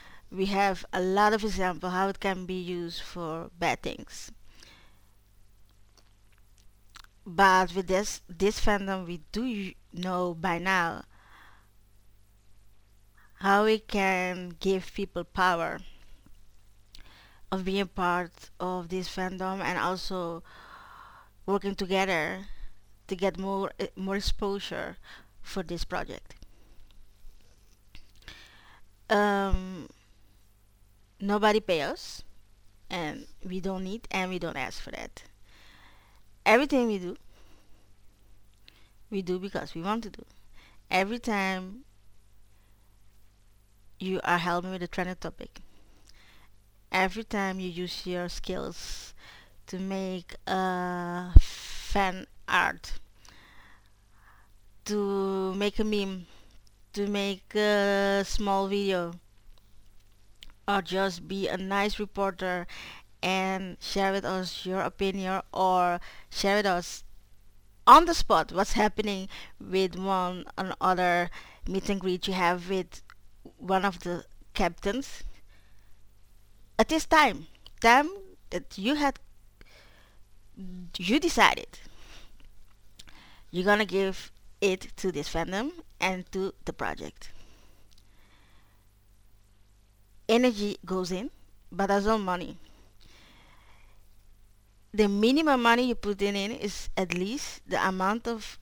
[0.30, 4.30] we have a lot of example how it can be used for bad things.
[7.26, 11.04] But with this this fandom, we do know by now
[13.44, 15.78] how we can give people power
[17.52, 20.42] of being part of this fandom and also
[21.44, 22.46] working together
[23.06, 24.96] to get more eh, more exposure
[25.42, 26.36] for this project.
[29.10, 29.90] Um,
[31.20, 32.24] nobody pay us,
[32.88, 35.22] and we don't need and we don't ask for that.
[36.46, 37.16] Everything we do,
[39.10, 40.24] we do because we want to do.
[40.90, 41.84] Every time
[44.04, 45.60] you are helping with the trending topic,
[46.92, 49.14] every time you use your skills
[49.66, 52.92] to make a fan art,
[54.84, 56.26] to make a meme,
[56.92, 59.14] to make a small video,
[60.68, 62.66] or just be a nice reporter
[63.22, 65.98] and share with us your opinion or
[66.28, 67.04] share with us
[67.86, 69.28] on the spot what's happening
[69.60, 71.30] with one another
[71.66, 73.02] meet and greet you have with
[73.58, 74.24] one of the
[74.54, 75.22] captains.
[76.78, 77.46] At this time
[77.80, 78.08] time
[78.50, 79.18] that you had
[80.96, 81.68] you decided
[83.50, 85.70] you're gonna give it to this fandom
[86.00, 87.30] and to the project.
[90.28, 91.30] Energy goes in
[91.70, 92.56] but as well money.
[94.94, 98.58] The minimum money you put in, in is at least the amount of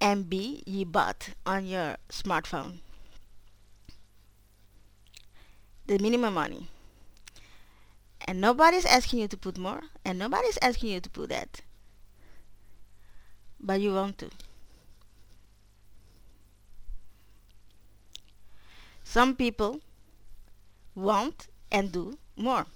[0.00, 2.80] MB you bought on your smartphone.
[5.88, 6.68] The minimum money.
[8.26, 11.62] And nobody's asking you to put more, and nobody's asking you to put that.
[13.58, 14.30] But you want to.
[19.02, 19.80] Some people
[20.94, 22.66] want and do more,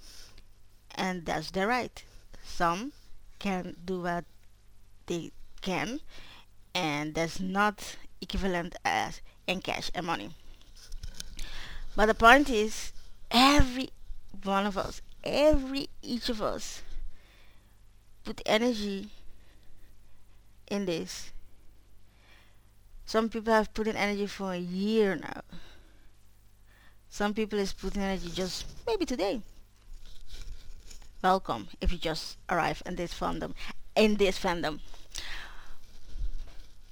[0.95, 2.03] and that's their right
[2.43, 2.91] some
[3.39, 4.25] can do what
[5.07, 5.99] they can
[6.75, 10.29] and that's not equivalent as in cash and money
[11.95, 12.92] but the point is
[13.33, 13.89] every
[14.43, 16.81] one of us every each of us
[18.23, 19.09] put energy
[20.67, 21.31] in this.
[23.05, 25.41] Some people have put in energy for a year now.
[27.09, 29.41] Some people is putting energy just maybe today.
[31.21, 33.53] Welcome if you just arrive in this fandom
[33.95, 34.79] in this fandom.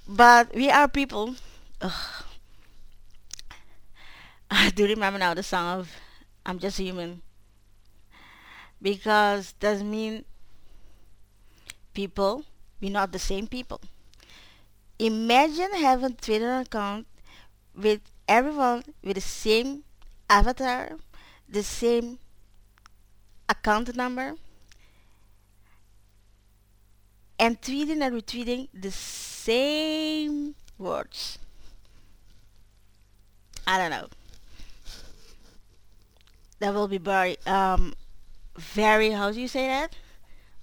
[0.06, 1.36] But we are people.
[1.80, 1.92] Ugh.
[4.50, 5.90] I do remember now the song of
[6.44, 7.22] I'm just human
[8.80, 10.24] because doesn't mean
[11.94, 12.44] people
[12.80, 13.80] we're not the same people
[14.98, 17.06] imagine having Twitter account
[17.74, 19.84] with everyone with the same
[20.28, 20.96] avatar
[21.48, 22.18] the same
[23.48, 24.34] account number
[27.38, 31.38] and tweeting and retweeting the same words.
[33.66, 34.06] I don't know.
[36.62, 37.92] That will be very, um,
[38.56, 39.96] very, how do you say that?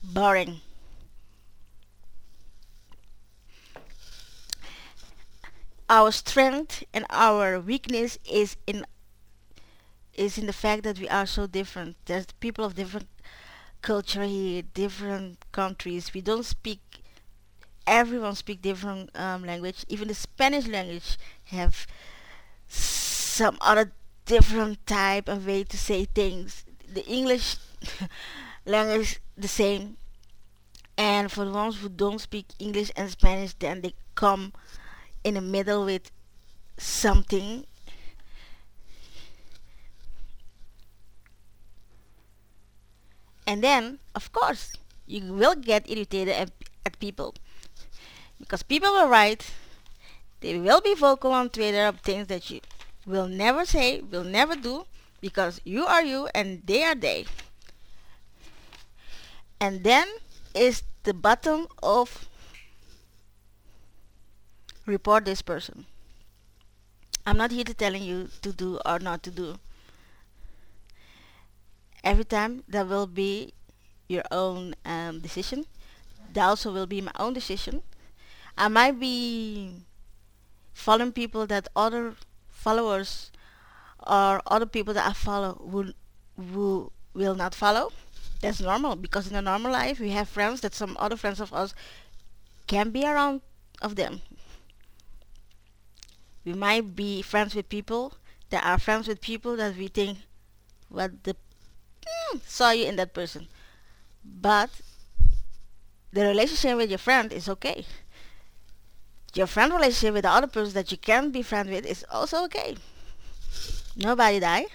[0.01, 0.61] Boring.
[5.89, 8.85] Our strength and our weakness is in
[10.13, 11.97] is in the fact that we are so different.
[12.05, 13.09] There's people of different
[13.81, 16.13] culture here, different countries.
[16.13, 16.79] We don't speak.
[17.85, 19.83] Everyone speak different um, language.
[19.89, 21.85] Even the Spanish language have
[22.69, 23.91] some other
[24.29, 26.63] different type of way to say things.
[26.93, 27.57] The English
[28.65, 29.97] language is the same.
[30.97, 34.53] And for the ones who don't speak English and Spanish, then they come
[35.23, 36.11] in the middle with
[36.77, 37.65] something
[43.45, 44.71] and then of course
[45.07, 46.51] you will get irritated at,
[46.85, 47.33] at people
[48.39, 49.51] because people will write
[50.39, 52.61] they will be vocal on twitter of things that you
[53.05, 54.85] will never say will never do
[55.21, 57.25] because you are you and they are they.
[59.59, 60.07] And then
[60.55, 62.27] is the button of
[64.85, 65.85] report this person.
[67.25, 69.59] I'm not here to telling you to do or not to do.
[72.03, 73.53] Every time that will be
[74.09, 75.65] your own um, decision.
[76.33, 77.83] That also will be my own decision.
[78.57, 79.85] I might be
[80.73, 82.15] following people that other
[82.59, 83.31] followers
[84.05, 85.91] or other people that i follow will
[86.39, 87.91] will, will not follow.
[88.41, 91.53] That's normal because in a normal life we have friends that some other friends of
[91.53, 91.73] us
[92.67, 93.41] can be around
[93.81, 94.21] of them.
[96.45, 98.13] We might be friends with people
[98.49, 100.19] that are friends with people that we think
[100.87, 101.35] what the
[102.33, 103.47] mm, saw you in that person.
[104.23, 104.69] But
[106.13, 107.85] the relationship with your friend is okay
[109.35, 112.43] your friend relationship with the other person that you can't be friend with is also
[112.43, 112.75] okay
[113.95, 114.65] nobody die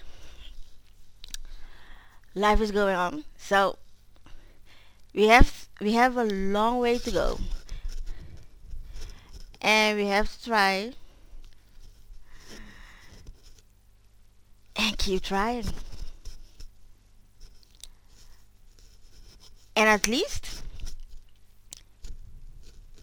[2.34, 3.24] life is going on.
[3.36, 3.78] So
[5.14, 7.38] we have we have a long way to go,
[9.60, 10.92] and we have to try
[14.76, 15.64] and keep trying.
[19.76, 20.53] And at least,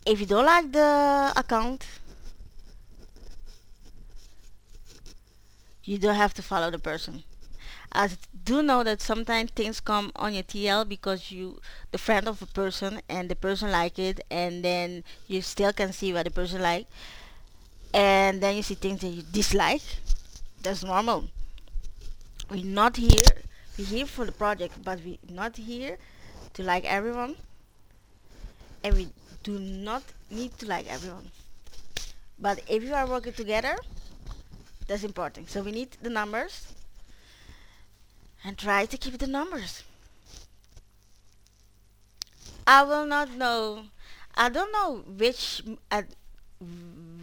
[0.05, 1.85] if you don't like the account,
[5.83, 7.23] you don't have to follow the person.
[7.93, 8.09] I
[8.45, 11.59] do know that sometimes things come on your TL because you
[11.91, 15.91] the friend of a person and the person like it and then you still can
[15.91, 16.87] see what the person like
[17.93, 19.81] and then you see things that you dislike.
[20.63, 21.25] That's normal.
[22.49, 23.23] We're not here
[23.77, 25.97] we're here for the project but we're not here
[26.53, 27.35] to like everyone
[28.83, 29.07] and we
[29.43, 31.31] do not need to like everyone.
[32.39, 33.77] But if you are working together
[34.91, 35.49] that's important.
[35.49, 36.73] So we need the numbers
[38.43, 39.83] and try to keep the numbers.
[42.67, 43.85] I will not know.
[44.35, 46.07] I don't know which at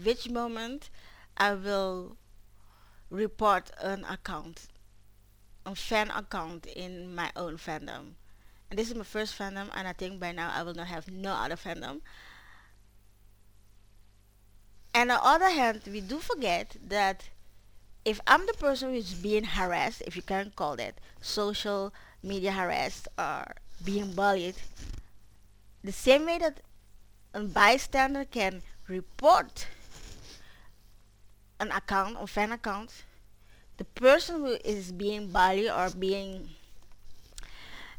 [0.02, 0.88] which moment
[1.36, 2.16] I will
[3.10, 4.66] report an account,
[5.66, 8.14] a fan account in my own fandom.
[8.70, 11.32] This is my first fandom, and I think by now I will not have no
[11.32, 12.00] other fandom.
[14.92, 17.30] And on the other hand, we do forget that
[18.04, 23.08] if I'm the person who's being harassed, if you can call that social media harassed
[23.18, 23.54] or
[23.84, 24.56] being bullied,
[25.82, 26.60] the same way that
[27.32, 29.66] a bystander can report
[31.60, 33.04] an account or fan account,
[33.78, 36.50] the person who is being bullied or being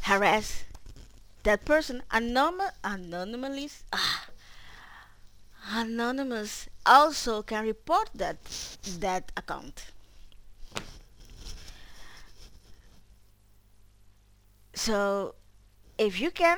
[0.02, 0.66] harassed,
[1.44, 4.28] that person anonymous, anonymous, ah,
[5.72, 8.38] anonymous also can report that
[9.00, 9.92] that account.
[14.74, 15.36] So
[15.98, 16.58] if you can,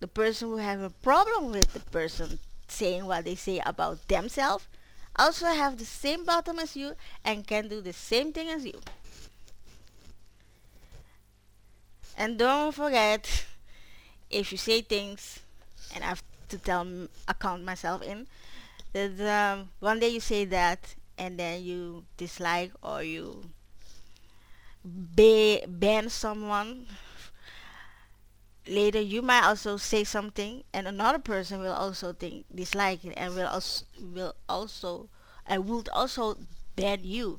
[0.00, 2.38] the person who have a problem with the person
[2.68, 4.66] saying what they say about themselves
[5.16, 8.80] also have the same bottom as you and can do the same thing as you.
[12.20, 13.46] And don't forget,
[14.30, 15.40] if you say things,
[15.94, 16.86] and I have to tell
[17.28, 18.26] account myself in,
[18.92, 23.50] that um, one day you say that and then you dislike or you
[25.16, 26.86] ba- ban someone
[28.66, 33.34] later you might also say something and another person will also think dislike it and
[33.34, 35.08] will also will also
[35.46, 36.36] and would also
[36.76, 37.38] ban you.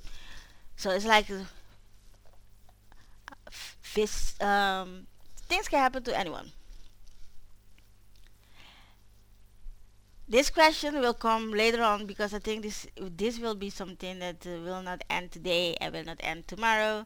[0.77, 1.27] So it's like
[3.95, 5.07] this um
[5.47, 6.51] things can happen to anyone
[10.31, 14.47] this question will come later on because I think this this will be something that
[14.47, 17.05] uh, will not end today and will not end tomorrow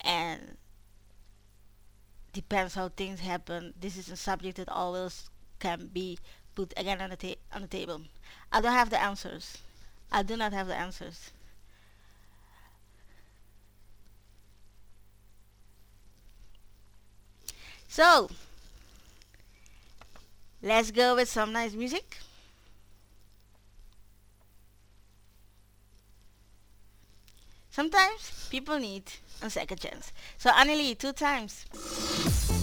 [0.00, 0.56] and
[2.32, 3.74] depends how things happen.
[3.80, 5.28] This is a subject that always
[5.58, 6.18] can be
[6.54, 8.02] put again on the ta- on the table.
[8.52, 9.58] I don't have the answers.
[10.12, 11.32] I do not have the answers.
[17.90, 18.30] So
[20.62, 22.18] let's go with some nice music.
[27.70, 29.02] Sometimes people need
[29.42, 30.12] a second chance.
[30.38, 32.59] So Annelie, two times.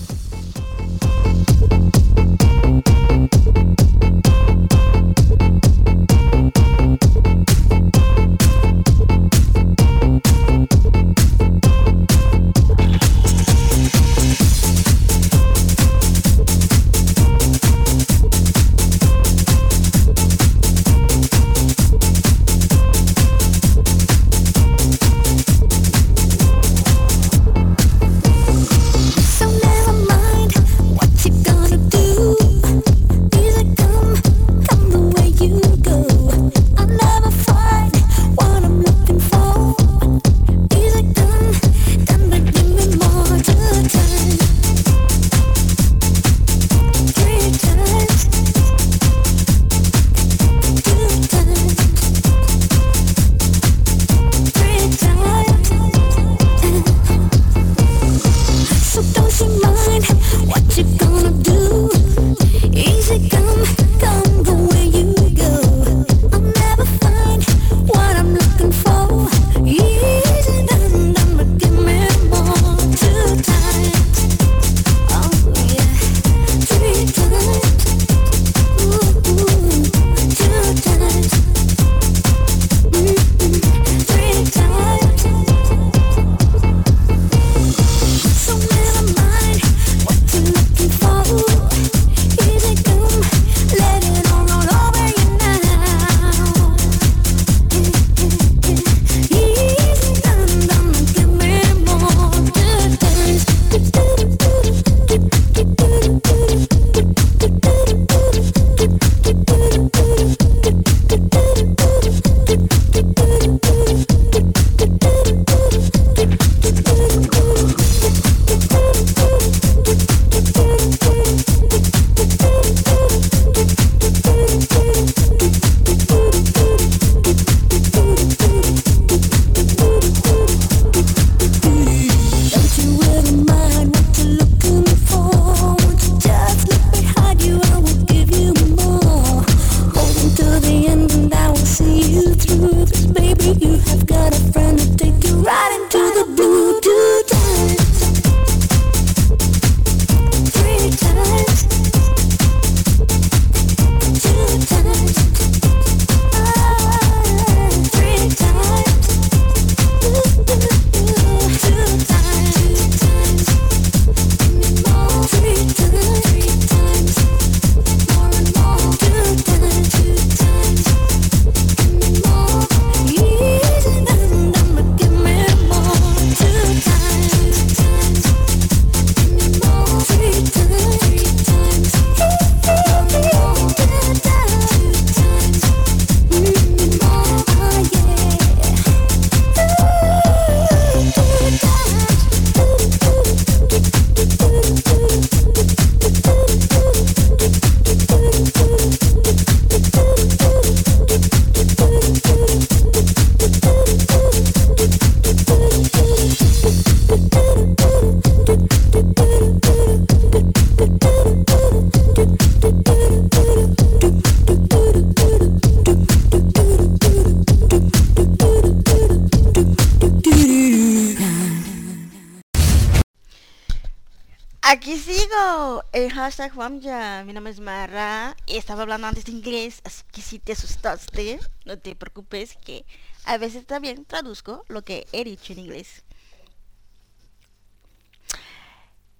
[226.27, 227.23] Hashtag Juanja.
[227.23, 228.35] Mi nombre es Mara.
[228.47, 232.85] Estaba hablando antes de inglés, así que si te asustaste, no te preocupes que
[233.23, 236.03] a veces también traduzco lo que he dicho en inglés.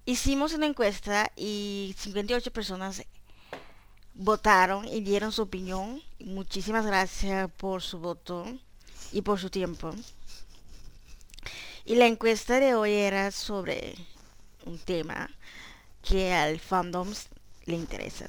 [0.03, 3.05] Hicimos una encuesta y 58 personas
[4.14, 6.03] votaron y dieron su opinión.
[6.20, 8.45] Muchísimas gracias por su voto
[9.14, 9.95] y por su tiempo.
[11.86, 13.95] Y la encuesta de hoy era sobre
[14.66, 15.30] un tema
[16.08, 17.10] que al fandom
[17.66, 18.28] le interesa.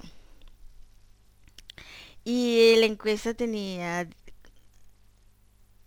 [2.25, 4.09] Y la encuesta tenía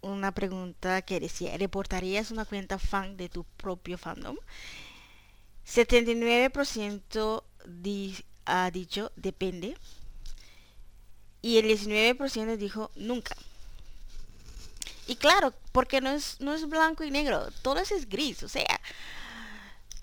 [0.01, 4.37] una pregunta que decía, ¿reportarías una cuenta fan de tu propio fandom?
[5.63, 9.75] 79% di- ha dicho depende
[11.41, 13.35] y el 19% dijo nunca.
[15.07, 18.49] Y claro, porque no es, no es blanco y negro, todo eso es gris, o
[18.49, 18.79] sea,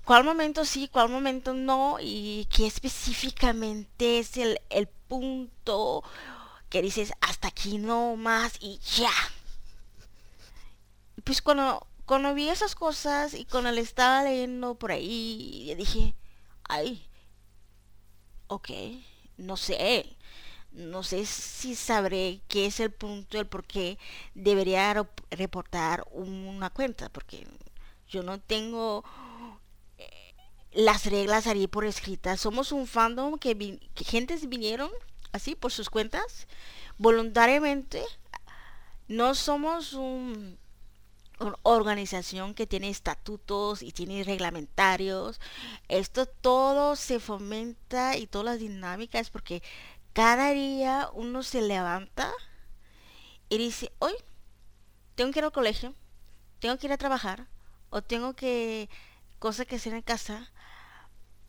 [0.09, 6.03] cuál momento sí, cuál momento no, y qué específicamente es el, el punto
[6.71, 9.13] que dices hasta aquí no más y ya.
[11.25, 16.15] Pues cuando, cuando vi esas cosas y cuando le estaba leyendo por ahí, dije,
[16.69, 17.07] ay,
[18.49, 18.71] ok,
[19.37, 20.17] no sé,
[20.73, 23.99] no sé si sabré qué es el punto, el por qué
[24.35, 27.47] debería rep- reportar una cuenta, porque
[28.09, 29.05] yo no tengo
[30.87, 32.41] las reglas ahí por escritas.
[32.41, 34.91] Somos un fandom que, vi- que gentes vinieron
[35.33, 36.47] así por sus cuentas
[36.99, 38.03] voluntariamente.
[39.09, 40.59] No somos un,
[41.63, 45.41] organización que tiene estatutos y tiene reglamentarios.
[45.89, 49.63] Esto todo se fomenta y todas las dinámicas porque
[50.13, 52.33] cada día uno se levanta
[53.49, 54.13] y dice, hoy
[55.17, 55.95] tengo que ir al colegio,
[56.61, 57.47] tengo que ir a trabajar
[57.91, 58.89] o tengo que
[59.39, 60.51] cosas que hacer en casa,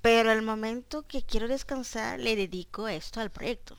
[0.01, 3.77] pero el momento que quiero descansar le dedico esto al proyecto.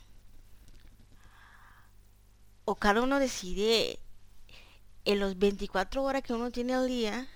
[2.65, 3.99] O cada uno decide
[5.05, 7.27] en los 24 horas que uno tiene al día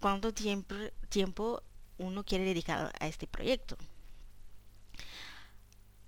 [0.00, 0.74] cuánto tiempo,
[1.08, 1.62] tiempo
[1.98, 3.76] uno quiere dedicar a este proyecto.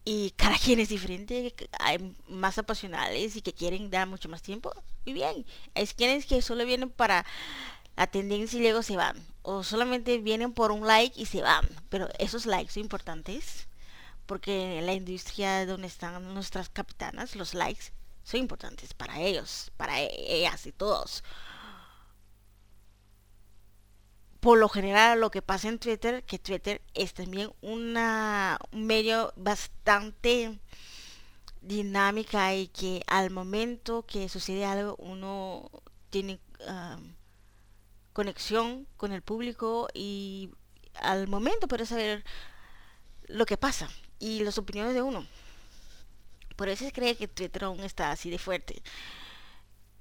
[0.05, 4.70] Y cada quien es diferente, hay más apasionales y que quieren dar mucho más tiempo.
[5.05, 5.44] Muy bien,
[5.74, 7.27] hay quienes que solo vienen para
[7.97, 9.16] la tendencia y luego se van.
[9.43, 11.66] O solamente vienen por un like y se van.
[11.89, 13.68] Pero esos likes son importantes.
[14.27, 17.93] Porque en la industria donde están nuestras capitanas, los likes
[18.24, 21.23] son importantes para ellos, para ellas y todos.
[24.40, 29.32] Por lo general lo que pasa en Twitter, que Twitter es también una, un medio
[29.36, 30.59] bastante
[31.62, 35.70] dinámica y que al momento que sucede algo uno
[36.10, 36.98] tiene ah,
[38.16, 40.48] conexión con el público y
[40.94, 42.24] al momento puede saber
[43.26, 45.26] lo que pasa y las opiniones de uno.
[46.56, 48.82] Por eso se cree que Twitter aún está así de fuerte.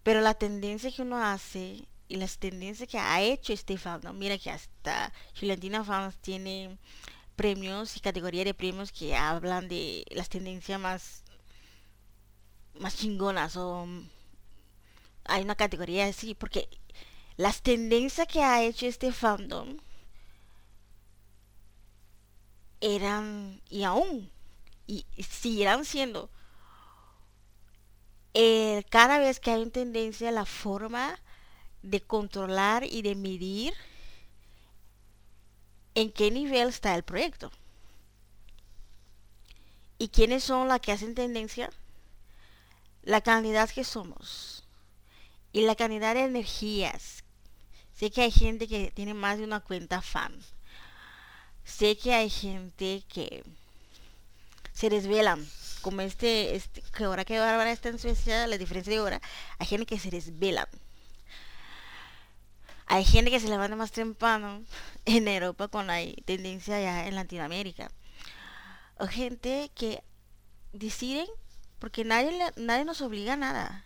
[0.01, 4.37] Pero la tendencia que uno hace y las tendencias que ha hecho este fandom, mira
[4.37, 6.77] que hasta Chilentina Fans tiene
[7.35, 11.23] premios y categoría de premios que hablan de las tendencias más
[12.79, 13.85] más chingonas o
[15.25, 16.69] hay una categoría así porque
[17.37, 19.77] las tendencias que ha hecho este fandom
[22.81, 24.31] eran y aún
[24.87, 26.29] y seguirán siendo
[28.37, 31.19] eh, cada vez que hay una tendencia la forma
[31.83, 33.73] de controlar y de medir
[35.95, 37.49] en qué nivel está el proyecto.
[39.97, 41.69] Y quiénes son las que hacen tendencia
[43.03, 44.65] la cantidad que somos
[45.53, 47.23] y la cantidad de energías
[47.97, 50.37] sé que hay gente que tiene más de una cuenta fan.
[51.63, 53.43] Sé que hay gente que
[54.73, 55.45] se desvelan
[55.81, 59.21] como este, este que ahora que Bárbara está en Suecia la diferencia de hora
[59.59, 60.67] hay gente que se desvelan
[62.87, 64.63] hay gente que se levanta más temprano
[65.05, 67.89] en Europa con la tendencia ya en Latinoamérica.
[68.97, 70.03] O gente que
[70.71, 71.27] deciden
[71.79, 73.85] porque nadie nadie nos obliga a nada.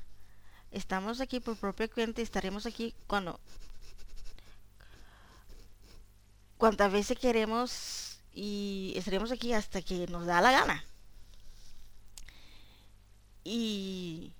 [0.72, 3.40] Estamos aquí por propia cuenta y estaremos aquí cuando
[6.60, 10.84] cuantas veces queremos y estaremos aquí hasta que nos da la gana.
[13.45, 14.34] Y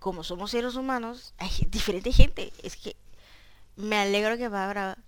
[0.00, 2.52] como somos seres humanos, hay diferente gente.
[2.62, 2.96] Es que
[3.76, 4.98] me alegro que Bárbara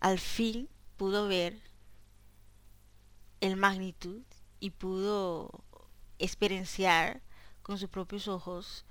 [0.00, 0.66] al fin
[0.96, 1.60] pudo ver
[3.40, 4.22] el magnitud
[4.60, 5.62] y pudo
[6.18, 7.20] experienciar
[7.62, 8.86] con sus propios ojos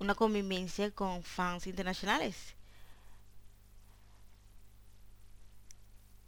[0.00, 2.57] una convivencia con fans internacionales.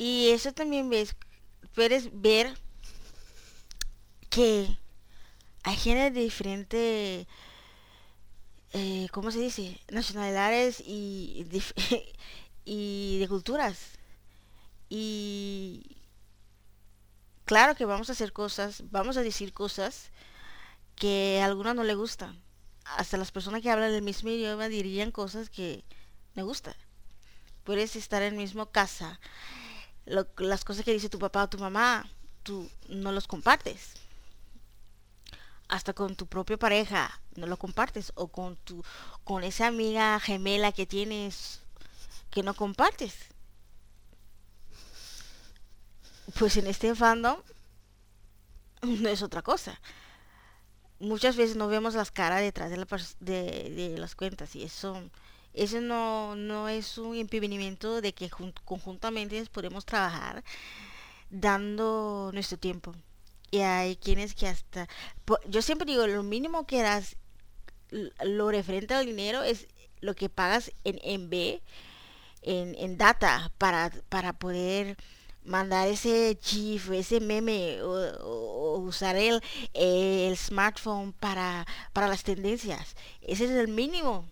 [0.01, 1.15] Y eso también ves,
[1.75, 2.57] puedes ver
[4.31, 4.79] que
[5.63, 7.29] hay gente de diferente,
[8.73, 9.79] eh, ¿cómo se dice?
[9.91, 11.47] Nacionalidades y,
[12.65, 13.99] y de culturas.
[14.89, 15.99] Y
[17.45, 20.13] claro que vamos a hacer cosas, vamos a decir cosas
[20.97, 22.41] que a algunos no le gustan.
[22.87, 25.85] Hasta las personas que hablan el mismo idioma dirían cosas que
[26.35, 26.75] me gustan.
[27.65, 29.21] Puedes estar en la misma casa.
[30.11, 32.09] Las cosas que dice tu papá o tu mamá,
[32.43, 33.95] tú no los compartes.
[35.69, 38.13] Hasta con tu propia pareja no lo compartes.
[38.17, 38.85] O con tu
[39.25, 41.61] con esa amiga gemela que tienes
[42.31, 43.15] que no compartes.
[46.39, 47.41] Pues en este fandom
[48.83, 49.81] no es otra cosa.
[50.99, 52.87] Muchas veces no vemos las caras detrás de, la
[53.21, 55.01] de las cuentas y eso
[55.55, 60.45] eso no, no es un impedimento de que jun- conjuntamente podemos trabajar
[61.31, 62.95] dando nuestro tiempo.
[63.51, 64.89] Y hay quienes que hasta...
[65.49, 67.17] Yo siempre digo, lo mínimo que das,
[68.23, 69.67] lo referente al dinero es
[70.01, 71.61] lo que pagas en MB,
[72.43, 74.97] en, en data, para, para poder
[75.45, 79.43] mandar ese GIF, ese meme, o- o usar el,
[79.75, 82.95] el smartphone para, para las tendencias.
[83.23, 84.27] Ese es el mínimo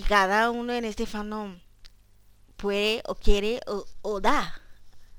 [0.00, 1.58] que cada uno en este fandom
[2.56, 4.60] puede o quiere o, o da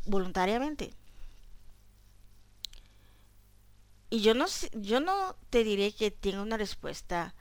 [0.06, 0.94] voluntariamente.
[4.10, 7.34] Y yo no yo no te diré que tenga una respuesta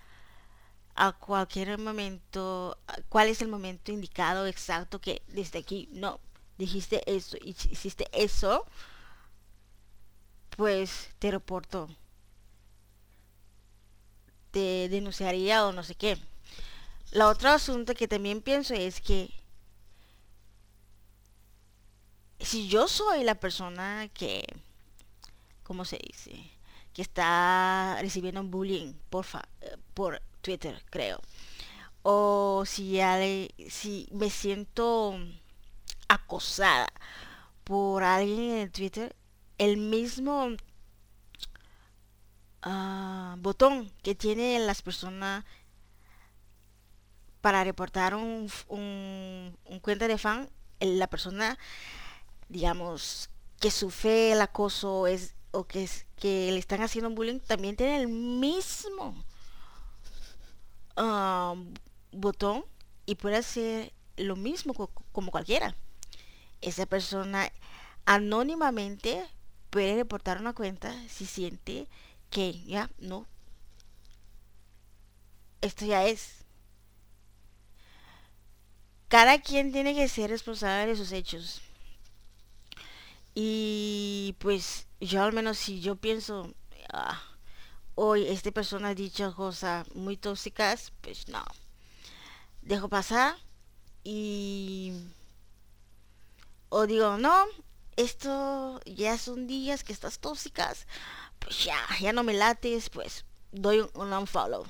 [0.95, 6.21] a cualquier momento, cuál es el momento indicado exacto que desde aquí, no,
[6.59, 8.67] dijiste eso hiciste eso,
[10.57, 11.89] pues te reporto,
[14.53, 16.17] te denunciaría o no sé qué.
[17.13, 19.31] La otra asunto que también pienso es que
[22.41, 24.45] si yo soy la persona que,
[25.63, 26.51] ¿cómo se dice?
[26.93, 31.21] Que está recibiendo un bullying por, fa- eh, por Twitter, creo.
[32.03, 35.19] O si, ale- si me siento
[36.09, 36.89] acosada
[37.65, 39.17] por alguien en Twitter,
[39.59, 40.51] el mismo
[42.63, 45.45] ah, botón que tienen las personas
[47.41, 50.49] para reportar un, un, cuenta de fan,
[50.81, 51.59] la persona,
[52.49, 53.31] digamos,
[53.61, 57.99] que sufre el acoso es, o que, es, que le están haciendo bullying, también tiene
[57.99, 59.15] el mismo
[60.97, 61.55] ah,
[62.13, 62.65] botón
[63.07, 65.75] y puede hacer lo mismo co- como cualquiera.
[66.61, 67.53] Esa persona
[68.07, 69.27] anónimamente
[69.71, 71.89] puede reportar una cuenta si siente
[72.31, 73.27] que ya no,
[75.61, 76.40] esto ya es
[79.11, 81.61] cada quien tiene que ser responsable de sus hechos.
[83.35, 86.53] Y pues yo al menos si yo pienso,
[86.93, 87.21] "Ah,
[87.95, 91.45] hoy esta persona ha dicho cosas muy tóxicas, pues no.
[92.63, 93.37] Dejo pasar
[94.05, 94.93] y...
[96.71, 97.47] O digo, no,
[97.97, 100.87] esto ya son días que estás tóxicas,
[101.39, 104.65] pues ya, ya no me lates, pues doy un, un unfollow.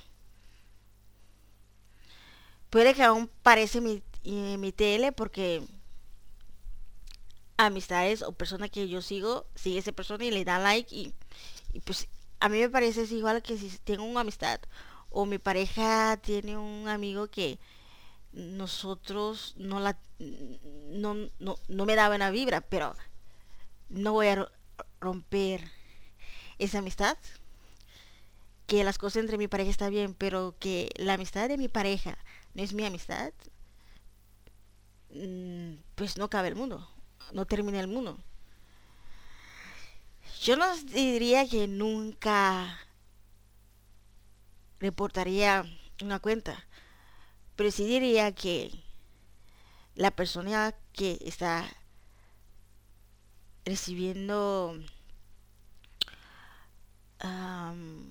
[2.71, 5.63] Puede que aún parece mi, eh, mi tele porque
[7.57, 11.15] amistades o personas que yo sigo, sigue esa persona y le da like y,
[11.73, 12.09] y pues
[12.41, 14.61] a mí me parece es igual que si tengo una amistad
[15.11, 17.59] o mi pareja tiene un amigo que
[18.33, 19.99] nosotros no la
[20.91, 22.95] no, no, no me da buena vibra, pero
[23.91, 24.51] no voy a ro-
[25.01, 25.63] romper
[26.59, 27.19] esa amistad.
[28.67, 32.17] Que las cosas entre mi pareja está bien, pero que la amistad de mi pareja
[32.55, 33.33] no es mi amistad,
[35.95, 36.89] pues no cabe el mundo,
[37.33, 38.19] no termina el mundo.
[40.43, 42.79] Yo no diría que nunca
[44.79, 45.65] reportaría
[46.03, 46.67] una cuenta,
[47.57, 48.71] pero sí diría que
[49.95, 51.69] la persona que está
[53.67, 54.75] recibiendo
[57.19, 58.09] am,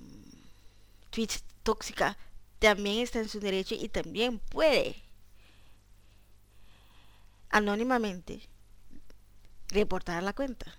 [1.09, 2.17] tweets tóxica
[2.59, 5.08] también está en su derecho y también puede
[7.49, 8.41] anónimamente
[9.69, 10.75] reportar la cuenta.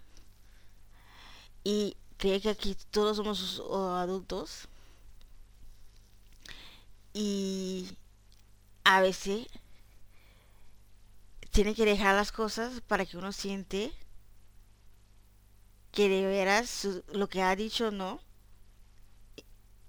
[1.65, 3.61] Y creo que aquí todos somos
[3.99, 4.69] adultos
[7.13, 7.89] y
[8.85, 9.47] a veces
[11.53, 13.93] tiene que dejar las cosas para que uno siente
[15.93, 18.21] que de veras su- lo que ha dicho no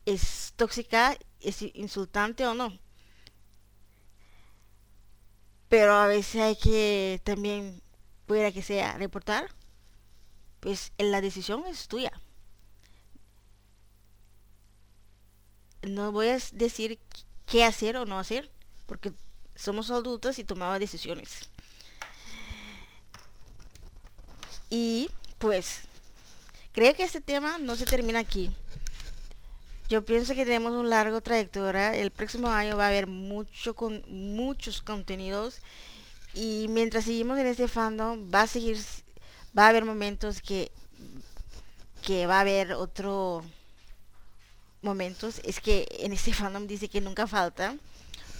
[0.05, 2.77] es tóxica, es insultante o no.
[5.71, 7.81] Pero a veces hay que también,
[8.25, 9.49] pueda que sea, reportar,
[10.59, 12.11] pues la decisión es tuya.
[15.83, 16.99] No voy a decir
[17.45, 18.51] qué hacer o no hacer,
[18.85, 19.13] porque
[19.55, 21.49] somos adultos y tomamos decisiones.
[24.69, 25.83] Y pues
[26.73, 28.53] creo que este tema no se termina aquí.
[29.91, 31.93] Yo pienso que tenemos un largo trayectoria.
[31.93, 35.59] El próximo año va a haber mucho con muchos contenidos
[36.33, 38.77] y mientras seguimos en este fandom va a seguir
[39.57, 40.71] va a haber momentos que
[42.03, 43.43] que va a haber otro
[44.81, 47.75] momentos es que en este fandom dice que nunca falta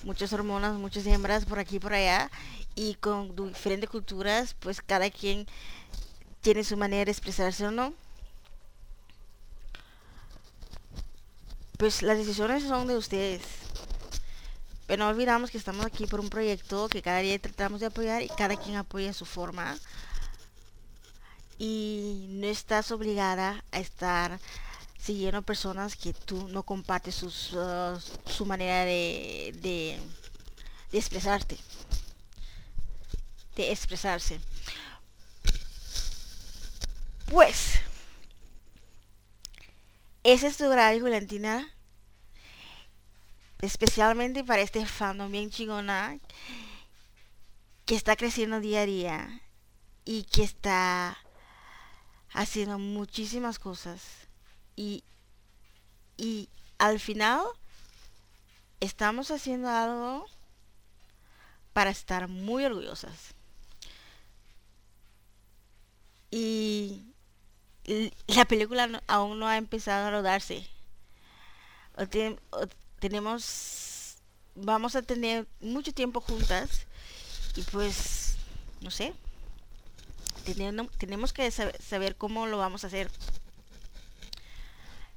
[0.06, 2.32] muchas hormonas muchas hembras por aquí y por allá
[2.76, 5.45] y con diferentes culturas pues cada quien
[6.40, 7.94] tiene su manera de expresarse o no
[11.82, 13.41] pues las decisiones son de ustedes.
[14.86, 18.22] Pero no olvidamos que estamos aquí por un proyecto que cada día tratamos de apoyar
[18.22, 19.76] y cada quien apoya su forma.
[21.58, 24.40] Y no estás obligada a estar
[24.99, 29.99] siguiendo personas que tú no compartes uh, su manera de, de,
[30.91, 31.58] de expresarte.
[33.56, 34.40] De expresarse.
[37.26, 37.80] Pues,
[40.23, 41.68] ese es tu horario, Valentina.
[43.61, 46.19] Especialmente para este fandom bien chingona
[47.85, 49.41] que está creciendo día a día
[50.06, 51.18] y que está
[52.34, 54.02] haciendo muchísimas cosas.
[54.76, 55.03] Y,
[56.18, 56.49] y
[56.80, 57.43] al final
[58.80, 60.26] estamos haciendo algo
[61.73, 63.35] para estar muy orgullosas.
[66.31, 67.11] Y
[68.28, 70.66] la película no- aún no ha empezado a rodarse.
[72.99, 74.18] Tenemos,
[74.56, 76.86] vamos a tener mucho tiempo juntas
[77.56, 78.36] y pues,
[78.82, 79.14] no sé,
[80.45, 83.10] tenemos, tenemos que saber, saber cómo lo vamos a hacer.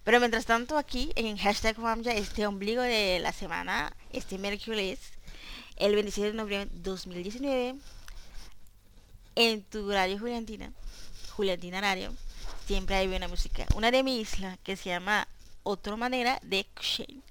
[0.02, 4.98] Pero mientras tanto aquí en hashtag Famja, este ombligo de la semana, este miércoles,
[5.76, 7.76] el 27 de noviembre de 2019,
[9.36, 10.72] en tu radio Juliantina,
[11.36, 12.14] Juliantina Radio,
[12.66, 13.66] siempre hay buena música.
[13.74, 15.28] Una de mi isla que se llama
[15.62, 17.22] Otra Manera de Shane.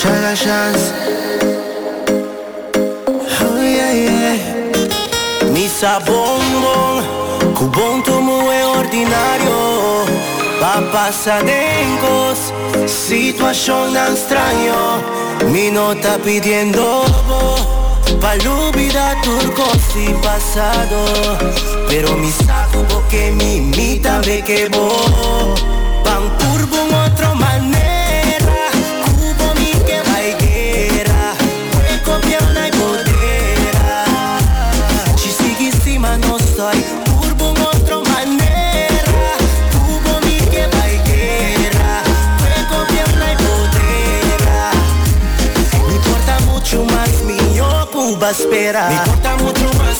[0.00, 0.92] Chaga chance.
[3.40, 5.50] Oh yeah yeah.
[5.52, 9.51] Misa bombón, cubón tomo é ordinário.
[10.80, 12.50] Pasadencos,
[12.86, 15.02] situación tan extraño.
[15.50, 17.04] Mi nota pidiendo
[18.18, 21.04] pa olvidar turcos y pasado.
[21.88, 25.62] Pero mi saco porque mi imita ve que vos.
[26.04, 27.01] Pan curvo
[48.32, 48.88] Cuba espera.
[48.88, 49.91] Me importa mucho más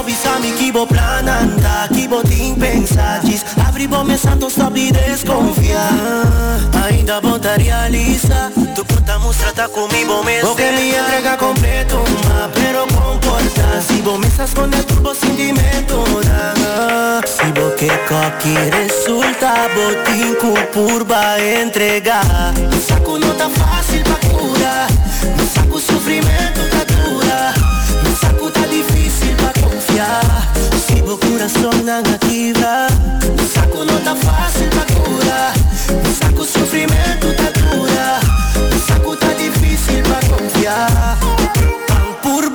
[0.00, 4.74] Vos visami que vos plananta, que vos tem pensar Diz, abre bom me santo stop
[4.74, 5.92] e desconfiar
[6.86, 12.86] Ainda volta realiza Tu puta mostra tá comigo mesmo Porque me entrega completo ma Pero
[12.86, 16.02] comporta Si vos me estás con el turbo sentimento.
[17.26, 22.54] Si vos que coque resulta Botinco por va entregar.
[22.54, 24.88] Me saco não tá fácil pra curar.
[25.36, 27.79] Me saco sofrimento tá dura
[30.86, 32.86] Se vos coração não ativa
[33.36, 35.52] Me saco não tá fácil pra curar
[36.02, 38.20] Me saco sofrimento tá dura
[38.72, 41.18] Me saco tá difícil pra confiar.
[41.86, 42.48] Pan por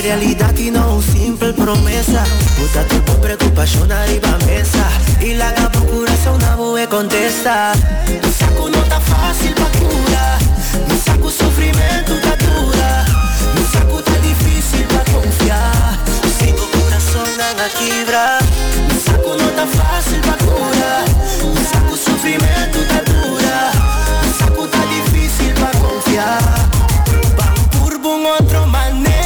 [0.00, 2.24] De realidad que no un simple promesa.
[2.58, 4.88] Bota tu por preocupación arriba a mesa.
[5.20, 7.72] Y la capa corazón na boa contesta.
[8.06, 10.38] Me saco no tá fácil pra curar
[10.88, 13.04] Me saco sofrimento tá dura
[13.54, 15.98] Me saco tá difícil pra confiar.
[16.38, 18.38] Sigo coração na quebra
[18.88, 21.04] Me saco não tá fácil pra curar
[21.54, 23.70] Me saco sofrimento tá dura
[24.24, 26.70] Me saco tá difícil pra confiar.
[27.36, 29.19] Vamos por uma outra maneira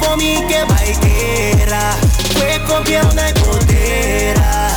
[0.00, 1.94] Cubo mi que vai guerra
[2.32, 4.68] Fue campeão na podeira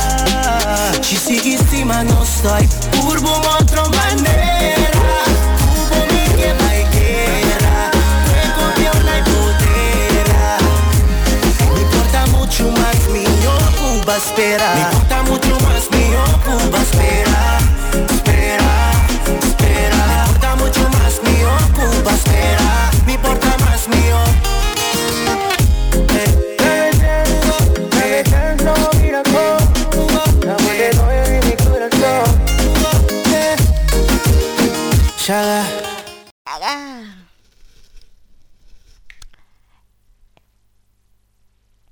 [1.00, 2.68] Ci sigue cima não estoy
[3.00, 5.00] Por uma outra maneira
[5.58, 7.90] Cubo mi que vai guerra
[8.26, 10.58] Fue campeão na podeira
[11.74, 14.93] Me importa mucho más mi ocupa esperar Me
[35.24, 35.64] Shaga
[36.46, 37.08] Haga.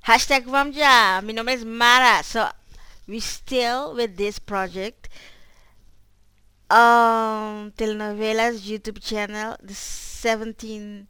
[0.04, 1.22] Hashtag Vamja.
[1.24, 2.22] Mi nombre es Mara.
[2.24, 2.46] So,
[3.08, 5.08] we still with this project.
[6.68, 9.56] Um, telenovelas YouTube channel.
[9.62, 11.08] The 17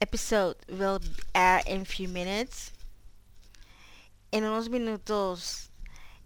[0.00, 1.00] episode will
[1.34, 2.72] air in few minutes.
[4.32, 5.68] En unos minutos,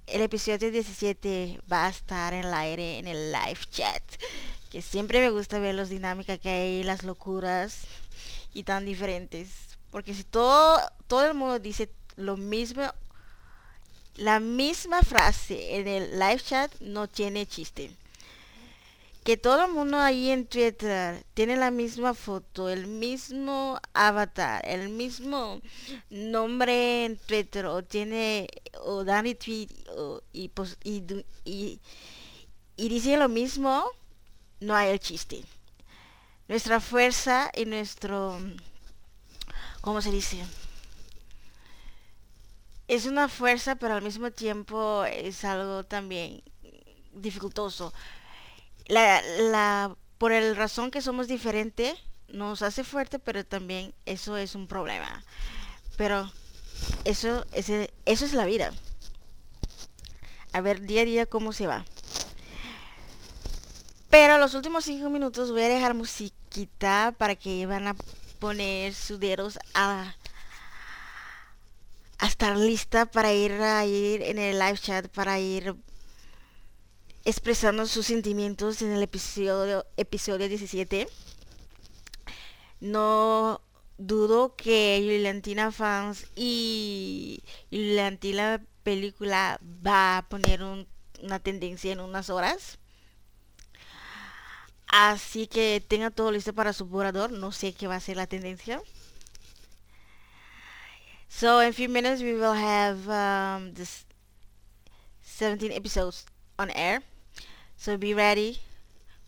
[0.07, 4.03] el episodio 17 va a estar en el aire en el live chat.
[4.73, 7.83] Que siempre me gusta ver las dinámicas que hay, las locuras
[8.55, 9.51] y tan diferentes.
[9.93, 12.83] Porque si todo, todo el mundo dice lo mismo,
[14.17, 17.91] la misma frase en el live chat no tiene chiste.
[19.25, 24.89] Que todo el mundo ahí en Twitter tiene la misma foto, el mismo avatar, el
[24.89, 25.61] mismo
[26.11, 28.49] nombre en Twitter o tiene
[28.81, 31.79] o dan y tweet o- y, du- y,
[32.77, 33.85] y dice lo mismo,
[34.63, 35.45] no hay el chiste.
[36.49, 38.39] Nuestra fuerza y nuestro,
[39.81, 40.43] ¿cómo se dice?
[42.89, 46.43] Es una fuerza, pero al mismo tiempo es algo también
[47.13, 47.93] dificultoso.
[48.87, 51.95] La, la, por el razón que somos diferentes,
[52.29, 55.25] nos hace fuerte, pero también eso es un problema.
[55.97, 56.31] Pero
[57.05, 58.73] eso, ese, eso es la vida.
[60.53, 61.85] A ver día a día cómo se va.
[64.13, 67.97] Pero los últimos cinco minutos voy a dejar musiquita para que van a
[68.39, 70.15] poner sus dedos a,
[72.19, 75.75] a estar lista para ir a ir en el live chat, para ir
[77.25, 81.09] expresando sus sentimientos en el episodio, episodio 17.
[82.81, 83.61] No
[83.97, 90.87] dudo que Yuliantina fans y Yuliantina película va a poner un-
[91.23, 92.79] una tendencia en unas horas.
[94.93, 97.33] Así que tenga todo listo para su borrador.
[97.33, 98.83] No sé qué va a ser la tendencia.
[101.31, 104.05] So in few minutes we will have um, this
[105.23, 106.27] 17 episodes
[106.59, 107.03] on air.
[107.75, 108.61] So be ready.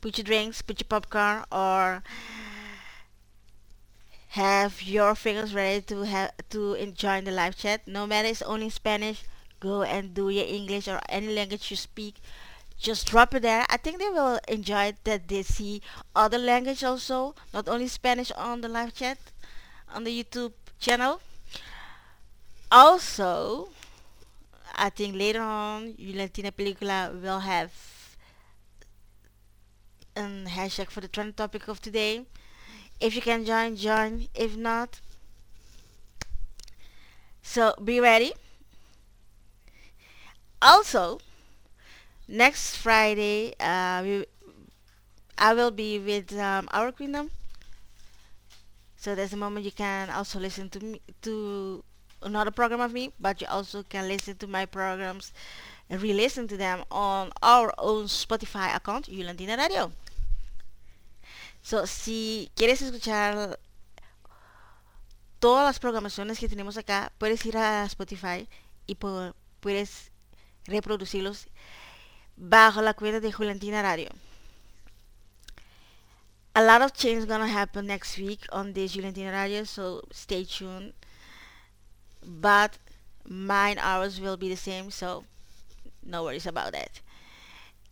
[0.02, 2.02] Put your drinks, put your popcorn, or
[4.36, 7.88] have your fingers ready to have to enjoy the live chat.
[7.88, 9.24] No matter it's only Spanish,
[9.60, 12.16] go and do your English or any language you speak.
[12.84, 13.64] Just drop it there.
[13.70, 15.80] I think they will enjoy it that they see
[16.14, 19.16] other language also, not only Spanish on the live chat
[19.94, 21.22] on the YouTube channel.
[22.70, 23.70] Also,
[24.74, 27.72] I think later on, Latina Película will have
[30.14, 32.26] a hashtag for the trend topic of today.
[33.00, 34.28] If you can join, join.
[34.34, 35.00] If not,
[37.40, 38.34] so be ready.
[40.60, 41.20] Also,
[42.28, 44.24] next Friday, uh, we,
[45.38, 47.30] I will be with um, our Queendom.
[48.96, 51.84] So there's a moment you can also listen to me to
[52.22, 55.32] another program of me, but you also can listen to my programs
[55.90, 59.92] and re-listen to them on our own Spotify account, Yulandina Radio.
[61.62, 63.58] So, si quieres escuchar
[65.38, 68.48] todas las programaciones que tenemos acá, puedes ir a Spotify
[68.86, 70.10] y pu- puedes
[70.66, 71.46] reproducirlos
[72.36, 74.10] bajo la cuenta de Juliantina Radio.
[76.54, 80.92] A lot of change gonna happen next week on this Juliantina Radio, so stay tuned.
[82.24, 82.78] But
[83.28, 85.24] mine hours will be the same, so
[86.02, 87.00] no worries about that.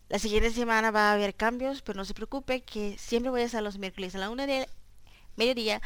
[0.08, 3.44] La siguiente semana va a haber cambios, pero no se preocupe que siempre voy a
[3.46, 4.66] estar los miércoles a la una del
[5.36, 5.80] mediodía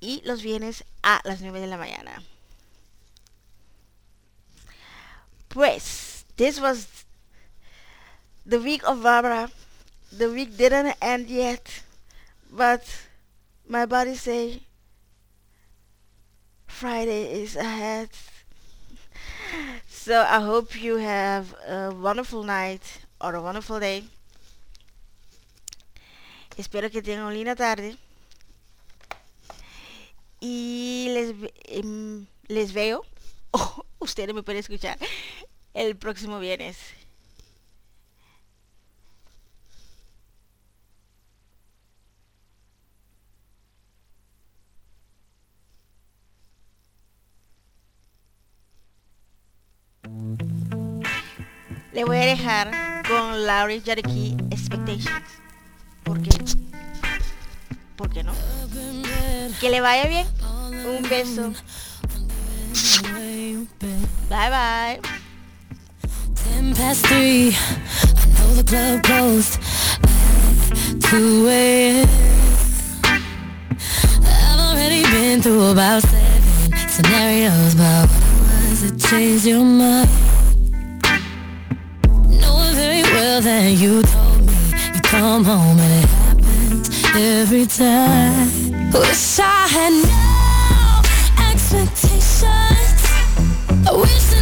[0.00, 2.22] y los viernes a las 9 de la mañana.
[5.48, 7.01] Pues, this was
[8.44, 9.50] the week of Barbara.
[10.10, 11.82] The week didn't end yet,
[12.50, 12.84] but
[13.66, 14.62] my body say
[16.66, 18.10] Friday is ahead.
[19.88, 22.82] So I hope you have a wonderful night
[23.20, 24.02] or a wonderful day.
[26.56, 27.96] Espero que tengan una linda tarde.
[30.40, 31.34] Y les,
[32.48, 33.04] les veo,
[33.52, 34.98] o oh, ustedes me pueden escuchar,
[35.72, 36.78] el próximo viernes.
[51.92, 52.70] Le voy a dejar
[53.06, 55.10] con Laurie Jareki Expectations.
[56.04, 56.30] ¿Por qué?
[57.96, 58.32] ¿Por qué no?
[59.60, 60.26] Que le vaya bien.
[60.86, 61.52] Un beso.
[64.28, 65.00] Bye bye.
[66.34, 67.50] Ten past three,
[68.56, 69.60] the club closed
[70.02, 72.08] at 2 a.m.
[73.04, 77.74] I've already been through about seven scenarios,
[78.72, 80.08] was it changed your mind?
[82.40, 84.54] Knowing very well that you told me
[84.94, 88.48] you come home and it happens every time.
[88.92, 90.24] Wish I had no
[91.50, 92.98] expectations.
[93.88, 94.41] I wish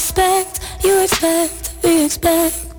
[0.00, 2.69] expect, you expect, we expect.